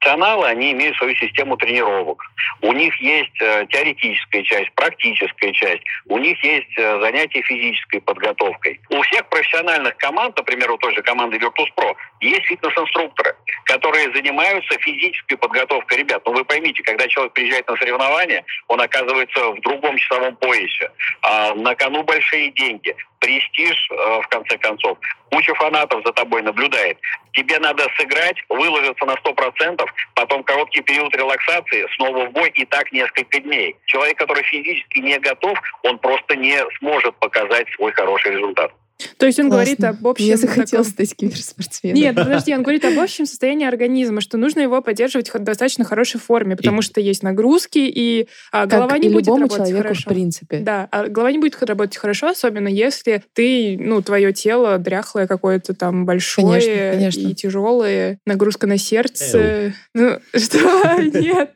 Профессионалы, 0.00 0.46
они 0.46 0.72
имеют 0.72 0.96
свою 0.96 1.14
систему 1.16 1.58
тренировок. 1.58 2.24
У 2.62 2.72
них 2.72 2.98
есть 3.02 3.38
э, 3.42 3.66
теоретическая 3.68 4.42
часть, 4.42 4.72
практическая 4.72 5.52
часть. 5.52 5.82
У 6.06 6.16
них 6.16 6.42
есть 6.42 6.78
э, 6.78 7.00
занятия 7.00 7.42
физической 7.42 8.00
подготовкой. 8.00 8.80
У 8.88 9.02
всех 9.02 9.28
профессиональных 9.28 9.94
команд, 9.98 10.34
например, 10.38 10.70
у 10.70 10.78
той 10.78 10.94
же 10.94 11.02
команды 11.02 11.36
Virtus.pro, 11.36 11.94
есть 12.20 12.46
фитнес-инструкторы, 12.46 13.36
которые 13.64 14.10
занимаются 14.14 14.78
физической 14.78 15.36
подготовкой 15.36 15.98
ребят. 15.98 16.22
Но 16.24 16.32
вы 16.32 16.44
поймите, 16.46 16.82
когда 16.82 17.06
человек 17.06 17.34
приезжает 17.34 17.68
на 17.68 17.76
соревнования, 17.76 18.42
он 18.68 18.80
оказывается 18.80 19.50
в 19.50 19.60
другом 19.60 19.98
часовом 19.98 20.34
поясе. 20.36 20.90
А 21.20 21.54
на 21.54 21.74
кону 21.74 22.02
большие 22.04 22.50
деньги 22.52 22.96
престиж, 23.20 23.88
э, 23.90 24.20
в 24.22 24.28
конце 24.28 24.58
концов. 24.58 24.98
Куча 25.30 25.54
фанатов 25.54 26.02
за 26.04 26.12
тобой 26.12 26.42
наблюдает. 26.42 26.98
Тебе 27.32 27.58
надо 27.58 27.86
сыграть, 27.96 28.36
выложиться 28.48 29.04
на 29.04 29.14
100%, 29.16 29.84
потом 30.14 30.42
короткий 30.42 30.80
период 30.80 31.14
релаксации, 31.14 31.86
снова 31.96 32.26
в 32.26 32.32
бой 32.32 32.50
и 32.54 32.64
так 32.64 32.90
несколько 32.92 33.40
дней. 33.40 33.76
Человек, 33.86 34.18
который 34.18 34.42
физически 34.42 34.98
не 34.98 35.18
готов, 35.18 35.56
он 35.82 35.98
просто 35.98 36.34
не 36.36 36.58
сможет 36.78 37.14
показать 37.16 37.68
свой 37.76 37.92
хороший 37.92 38.32
результат. 38.32 38.72
То 39.16 39.26
есть 39.26 39.38
он 39.38 39.48
Классно. 39.50 39.74
говорит 39.76 39.84
об 39.84 40.06
общем... 40.06 40.26
Я 40.26 40.36
захотела 40.36 40.84
таком- 40.84 40.84
стать 40.84 41.16
киберспортсменом. 41.16 41.96
Нет, 41.96 42.14
подожди, 42.16 42.54
он 42.54 42.62
говорит 42.62 42.84
об 42.84 42.98
общем 42.98 43.26
состоянии 43.26 43.66
организма, 43.66 44.20
что 44.20 44.36
нужно 44.36 44.60
его 44.60 44.80
поддерживать 44.82 45.32
в 45.32 45.38
достаточно 45.38 45.84
хорошей 45.84 46.20
форме, 46.20 46.56
потому 46.56 46.82
что 46.82 47.00
есть 47.00 47.22
нагрузки, 47.22 47.78
и 47.78 48.28
а, 48.52 48.62
Как 48.62 48.70
голова 48.70 48.98
не 48.98 49.08
и 49.08 49.12
будет 49.12 49.26
любому 49.26 49.42
работать 49.42 49.66
человеку, 49.68 49.82
хорошо. 49.82 50.02
в 50.10 50.12
принципе. 50.12 50.58
Да, 50.58 50.88
а 50.90 51.08
голова 51.08 51.32
не 51.32 51.38
будет 51.38 51.62
работать 51.62 51.96
хорошо, 51.96 52.28
особенно 52.28 52.68
если 52.68 53.22
ты, 53.32 53.76
ну, 53.78 54.02
твое 54.02 54.32
тело 54.32 54.78
дряхлое 54.78 55.26
какое-то 55.26 55.74
там 55.74 56.04
большое 56.06 56.60
Конечно, 56.60 56.90
конечно. 56.92 57.20
и 57.28 57.34
тяжелое, 57.34 58.18
нагрузка 58.26 58.66
на 58.66 58.78
сердце. 58.78 59.74
Ну, 59.94 60.18
что? 60.36 61.02
Нет, 61.02 61.52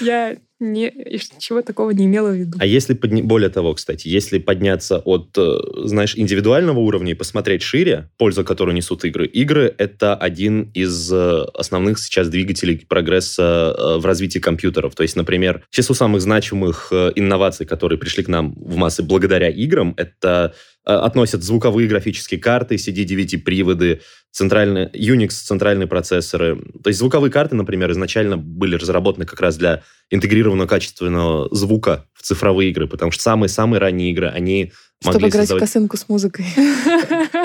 я 0.00 0.36
не, 0.62 0.92
ничего 0.94 1.60
такого 1.62 1.90
не 1.90 2.06
имела 2.06 2.30
в 2.30 2.34
виду. 2.34 2.58
А 2.60 2.66
если, 2.66 2.94
подня- 2.94 3.22
более 3.22 3.50
того, 3.50 3.74
кстати, 3.74 4.08
если 4.08 4.38
подняться 4.38 4.98
от, 4.98 5.36
э, 5.36 5.58
знаешь, 5.84 6.14
индивидуального 6.16 6.78
уровня 6.78 7.12
и 7.12 7.14
посмотреть 7.14 7.62
шире, 7.62 8.08
пользу, 8.16 8.44
которую 8.44 8.74
несут 8.74 9.04
игры, 9.04 9.26
игры— 9.26 9.74
это 9.78 10.14
один 10.14 10.70
из 10.74 11.12
э, 11.12 11.44
основных 11.54 11.98
сейчас 11.98 12.28
двигателей 12.28 12.84
прогресса 12.88 13.74
э, 13.76 13.98
в 13.98 14.06
развитии 14.06 14.38
компьютеров. 14.38 14.94
То 14.94 15.02
есть, 15.02 15.16
например, 15.16 15.64
к 15.70 15.74
числу 15.74 15.94
самых 15.94 16.20
значимых 16.20 16.92
инноваций, 16.92 17.66
которые 17.66 17.98
пришли 17.98 18.22
к 18.22 18.28
нам 18.28 18.54
в 18.54 18.76
массы 18.76 19.02
благодаря 19.02 19.48
играм, 19.48 19.94
это 19.96 20.54
относят 20.84 21.42
звуковые 21.42 21.88
графические 21.88 22.40
карты, 22.40 22.76
CD9-приводы, 22.76 24.00
центральные, 24.30 24.90
Unix 24.92 25.30
центральные 25.30 25.86
процессоры. 25.86 26.56
То 26.82 26.88
есть 26.88 26.98
звуковые 26.98 27.30
карты, 27.30 27.54
например, 27.54 27.90
изначально 27.92 28.36
были 28.36 28.76
разработаны 28.76 29.26
как 29.26 29.40
раз 29.40 29.56
для 29.56 29.82
интегрированного 30.10 30.66
качественного 30.66 31.54
звука 31.54 32.06
в 32.14 32.22
цифровые 32.22 32.70
игры, 32.70 32.88
потому 32.88 33.12
что 33.12 33.22
самые-самые 33.22 33.80
ранние 33.80 34.10
игры, 34.10 34.28
они 34.28 34.72
Чтобы 35.00 35.14
могли 35.14 35.28
играть 35.28 35.46
в 35.46 35.48
создавать... 35.48 35.62
косынку 35.62 35.96
с 35.96 36.08
музыкой. 36.08 36.46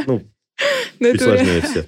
Ну, 0.08 0.24
Ну, 1.00 1.12
чуть 1.12 1.22
сложнее 1.22 1.62
все. 1.62 1.86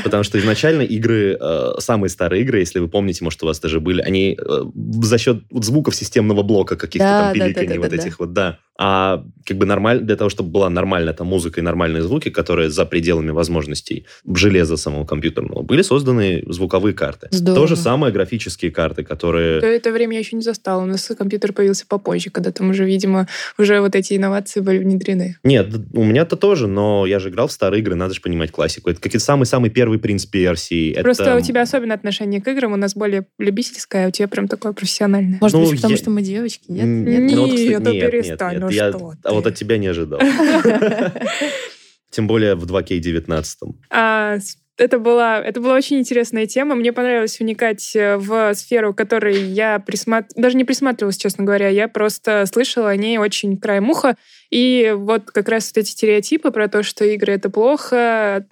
Потому 0.04 0.22
что 0.22 0.38
изначально 0.38 0.82
игры, 0.82 1.36
э, 1.40 1.72
самые 1.78 2.10
старые 2.10 2.42
игры, 2.42 2.60
если 2.60 2.78
вы 2.78 2.88
помните, 2.88 3.24
может, 3.24 3.42
у 3.42 3.46
вас 3.46 3.58
даже 3.58 3.80
были, 3.80 4.00
они 4.00 4.38
э, 4.38 4.62
за 5.02 5.18
счет 5.18 5.42
звуков 5.50 5.96
системного 5.96 6.42
блока 6.42 6.76
каких-то 6.76 7.06
там 7.06 7.32
пиликаний 7.32 7.78
вот 7.78 7.92
этих 7.92 8.20
вот, 8.20 8.32
да. 8.32 8.58
А 8.78 9.22
как 9.44 9.58
бы 9.58 9.66
нормально, 9.66 10.02
для 10.02 10.16
того, 10.16 10.30
чтобы 10.30 10.50
была 10.50 10.70
нормальная 10.70 11.12
там 11.12 11.26
музыка 11.26 11.60
и 11.60 11.62
нормальные 11.62 12.02
звуки, 12.02 12.30
которые 12.30 12.70
за 12.70 12.86
пределами 12.86 13.30
возможностей 13.30 14.06
железа 14.34 14.76
самого 14.76 15.04
компьютерного, 15.04 15.62
были 15.62 15.82
созданы 15.82 16.42
звуковые 16.46 16.94
карты. 16.94 17.28
Здорово. 17.30 17.60
То 17.60 17.66
же 17.66 17.76
самое 17.76 18.12
графические 18.12 18.70
карты, 18.70 19.04
которые... 19.04 19.60
То 19.60 19.66
это 19.66 19.92
время 19.92 20.14
я 20.14 20.20
еще 20.20 20.36
не 20.36 20.42
застала. 20.42 20.82
У 20.82 20.86
нас 20.86 21.10
компьютер 21.18 21.52
появился 21.52 21.86
попозже, 21.86 22.30
когда 22.30 22.50
там 22.50 22.70
уже, 22.70 22.84
видимо, 22.84 23.28
уже 23.58 23.80
вот 23.80 23.94
эти 23.94 24.16
инновации 24.16 24.60
были 24.60 24.78
внедрены. 24.78 25.36
Нет, 25.44 25.68
у 25.92 26.04
меня-то 26.04 26.36
тоже, 26.36 26.66
но 26.66 27.04
я 27.04 27.18
же 27.18 27.28
играл 27.28 27.48
в 27.48 27.52
старые 27.52 27.80
игры, 27.82 27.94
надо 27.94 28.14
же 28.14 28.20
понимать 28.20 28.52
классику. 28.52 28.90
Это 28.90 29.00
какой-то 29.00 29.24
самый-самый 29.24 29.70
первый 29.70 29.98
принц 29.98 30.26
PRC. 30.26 30.92
Это- 30.92 31.02
Просто 31.02 31.36
у 31.36 31.40
тебя 31.40 31.62
особенное 31.62 31.96
отношение 31.96 32.40
к 32.40 32.48
играм, 32.48 32.72
у 32.72 32.76
нас 32.76 32.94
более 32.94 33.26
любительское, 33.38 34.06
а 34.06 34.08
у 34.08 34.10
тебя 34.10 34.28
прям 34.28 34.48
такое 34.48 34.72
профессиональное. 34.72 35.38
Может 35.40 35.58
Ну, 35.58 35.64
быть, 35.66 35.76
потому 35.76 35.92
я- 35.92 35.98
что 35.98 36.10
мы 36.10 36.22
девочки? 36.22 36.64
Нет? 36.68 36.84
Нет? 36.86 37.20
Нет, 37.20 37.32
ну 37.34 37.42
вот, 37.42 37.50
кстати, 37.50 37.68
нет, 37.68 37.80
нет, 37.82 37.94
нет, 37.94 38.71
я- 38.74 38.92
А 39.24 39.32
вот 39.32 39.46
от 39.46 39.54
тебя 39.54 39.78
не 39.78 39.86
ожидал. 39.88 40.20
Тем 42.10 42.26
более 42.26 42.54
в 42.54 42.64
2К19. 42.66 43.44
А, 43.90 44.36
это 44.76 44.98
была, 44.98 45.40
это 45.40 45.60
была 45.60 45.74
очень 45.74 45.98
интересная 45.98 46.46
тема. 46.46 46.74
Мне 46.74 46.92
понравилось 46.92 47.38
вникать 47.38 47.94
э, 47.94 48.16
в 48.16 48.54
сферу, 48.54 48.92
которой 48.92 49.40
я 49.42 49.78
присмат... 49.78 50.26
даже 50.34 50.56
не 50.56 50.64
присматривалась, 50.64 51.16
честно 51.16 51.44
говоря. 51.44 51.68
Я 51.68 51.88
просто 51.88 52.44
слышала 52.46 52.90
о 52.90 52.96
ней 52.96 53.18
очень 53.18 53.56
краем 53.58 53.88
уха. 53.90 54.16
И 54.50 54.92
вот 54.94 55.30
как 55.30 55.48
раз 55.48 55.70
вот 55.74 55.78
эти 55.82 55.90
стереотипы 55.90 56.50
про 56.50 56.68
то, 56.68 56.82
что 56.82 57.04
игры— 57.04 57.32
это 57.34 57.48
плохо, 57.48 58.44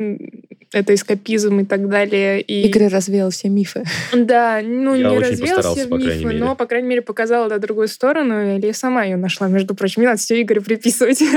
это 0.72 0.94
эскапизм 0.94 1.60
и 1.60 1.64
так 1.64 1.88
далее. 1.88 2.40
И... 2.40 2.66
Игры 2.66 2.88
развеял 2.88 3.30
все 3.30 3.48
мифы. 3.48 3.84
Да, 4.12 4.60
ну 4.62 4.94
Я 4.94 5.10
не 5.10 5.18
развеял 5.18 5.62
все 5.62 5.86
по 5.86 5.94
мифы, 5.94 6.24
мере. 6.24 6.38
но, 6.38 6.54
по 6.54 6.66
крайней 6.66 6.88
мере, 6.88 7.02
показала 7.02 7.48
да, 7.48 7.58
другую 7.58 7.88
сторону, 7.88 8.56
или 8.56 8.66
я 8.66 8.74
сама 8.74 9.04
ее 9.04 9.16
нашла, 9.16 9.48
между 9.48 9.74
прочим. 9.74 10.02
Не 10.02 10.08
надо 10.08 10.18
все 10.18 10.40
игры 10.40 10.60
приписывать. 10.60 11.22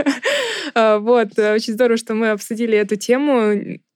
А, 0.76 0.98
Вот, 0.98 1.38
э, 1.38 1.54
очень 1.54 1.74
здорово, 1.74 1.98
что 1.98 2.16
мы 2.16 2.32
обсудили 2.32 2.76
эту 2.78 2.96
тему. 2.96 3.54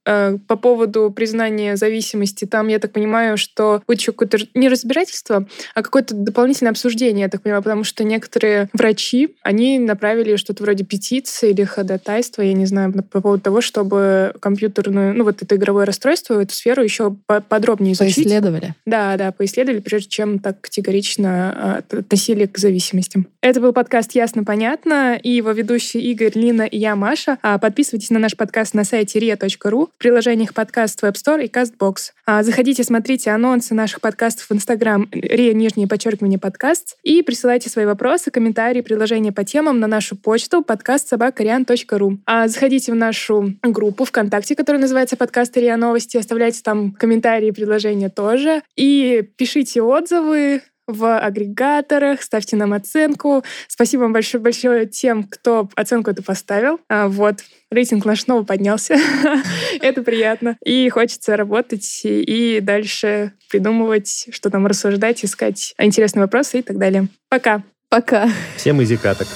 Э, 0.08 0.38
По 0.46 0.56
поводу 0.56 1.12
признания 1.14 1.76
зависимости, 1.76 2.46
там, 2.46 2.68
я 2.68 2.78
так 2.78 2.92
понимаю, 2.92 3.36
что 3.36 3.82
будет 3.86 4.00
еще 4.00 4.12
какое-то 4.12 4.38
не 4.54 4.70
разбирательство, 4.70 5.46
а 5.74 5.82
какое-то 5.82 6.14
дополнительное 6.14 6.70
обсуждение, 6.70 7.24
я 7.24 7.28
так 7.28 7.42
понимаю, 7.42 7.62
потому 7.62 7.84
что 7.84 8.04
некоторые 8.04 8.70
врачи, 8.72 9.36
они 9.42 9.78
направили 9.78 10.36
что-то 10.36 10.62
вроде 10.62 10.84
петиции 10.84 11.50
или 11.50 11.64
ходатайства, 11.64 12.40
я 12.40 12.54
не 12.54 12.64
знаю, 12.64 12.94
по 13.10 13.20
поводу 13.20 13.42
того, 13.42 13.60
чтобы 13.60 14.34
компьютерную, 14.40 15.14
ну 15.14 15.24
вот 15.24 15.42
это 15.42 15.56
игровое 15.56 15.84
расстройство, 15.84 16.40
эту 16.40 16.54
сферу 16.54 16.82
еще 16.82 17.14
по- 17.26 17.42
подробнее 17.42 17.92
изучить. 17.92 18.16
Поисследовали. 18.16 18.74
Да, 18.86 19.16
да, 19.18 19.30
поисследовали, 19.32 19.80
прежде 19.80 20.08
чем 20.08 20.38
так 20.38 20.62
категорично 20.62 21.82
а, 21.92 21.98
относили 21.98 22.46
к 22.46 22.56
зависимостям. 22.56 23.26
Это 23.42 23.60
был 23.60 23.74
подкаст 23.74 24.12
«Ясно, 24.14 24.42
понятно» 24.44 25.16
и 25.22 25.30
его 25.30 25.50
ведущие 25.50 26.02
Игорь, 26.04 26.32
Лина 26.34 26.62
и 26.62 26.78
я, 26.78 26.96
Маша. 26.96 27.36
А, 27.42 27.58
Подписывайтесь 27.58 28.10
на 28.10 28.18
наш 28.18 28.36
подкаст 28.36 28.72
на 28.72 28.84
сайте 28.84 29.18
ria.ru, 29.18 29.88
в 29.98 30.00
приложениях 30.00 30.54
подкаст 30.54 31.02
Web 31.02 31.14
Store 31.14 31.44
и 31.44 31.48
CastBox. 31.48 32.12
А, 32.24 32.44
Заходите, 32.44 32.84
смотрите 32.84 33.32
анонсы 33.32 33.74
наших 33.74 34.00
подкастов 34.00 34.46
в 34.46 34.52
Instagram 34.52 35.10
ria, 35.10 35.52
нижнее 35.52 35.88
подчеркивание, 35.88 36.38
подкаст 36.38 36.96
и 37.02 37.20
присылайте 37.22 37.68
свои 37.68 37.84
вопросы, 37.84 38.30
комментарии, 38.30 38.80
предложения 38.80 39.32
по 39.32 39.44
темам 39.44 39.80
на 39.80 39.88
нашу 39.88 40.14
почту 40.14 40.62
подкастсобакариан.ру. 40.62 42.18
А 42.26 42.46
Заходите 42.46 42.92
в 42.92 42.94
нашу 42.94 43.54
группу 43.64 44.04
ВКонтакте, 44.04 44.54
которая 44.54 44.80
называется 44.80 45.16
«Подкаст 45.16 45.56
РИА 45.56 45.76
Новости», 45.76 46.16
оставляйте 46.16 46.60
там 46.62 46.92
комментарии, 46.92 47.50
предложения 47.50 48.08
тоже. 48.08 48.62
И 48.76 49.28
пишите 49.36 49.82
отзывы, 49.82 50.62
в 50.88 51.18
агрегаторах, 51.18 52.22
ставьте 52.22 52.56
нам 52.56 52.72
оценку. 52.72 53.44
Спасибо 53.68 54.02
вам 54.02 54.12
большое, 54.12 54.42
большое 54.42 54.86
тем, 54.86 55.22
кто 55.24 55.68
оценку 55.76 56.10
эту 56.10 56.22
поставил. 56.24 56.80
А, 56.88 57.06
вот, 57.08 57.44
рейтинг 57.70 58.04
наш 58.04 58.22
снова 58.22 58.42
поднялся. 58.42 58.96
Это 59.80 60.02
приятно. 60.02 60.56
И 60.64 60.88
хочется 60.88 61.36
работать 61.36 62.00
и 62.04 62.58
дальше 62.60 63.32
придумывать, 63.50 64.26
что 64.32 64.50
там 64.50 64.66
рассуждать, 64.66 65.24
искать 65.24 65.74
интересные 65.78 66.22
вопросы 66.22 66.58
и 66.58 66.62
так 66.62 66.78
далее. 66.78 67.08
Пока. 67.28 67.62
Пока. 67.90 68.28
Всем 68.56 68.82
изи 68.82 68.96
каток. 68.96 69.28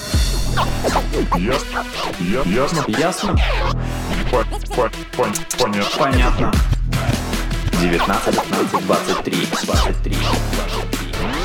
Ясно. 1.39 1.85
Ясно. 2.47 2.85
Ясно? 2.89 3.37
По- 4.31 4.45
по- 4.75 4.91
пон- 5.17 5.37
Понятно. 5.59 5.99
Понятно. 5.99 6.53
19, 7.81 8.35
15, 8.35 8.87
23, 8.87 9.35
23, 9.65 10.13
23. 10.15 10.92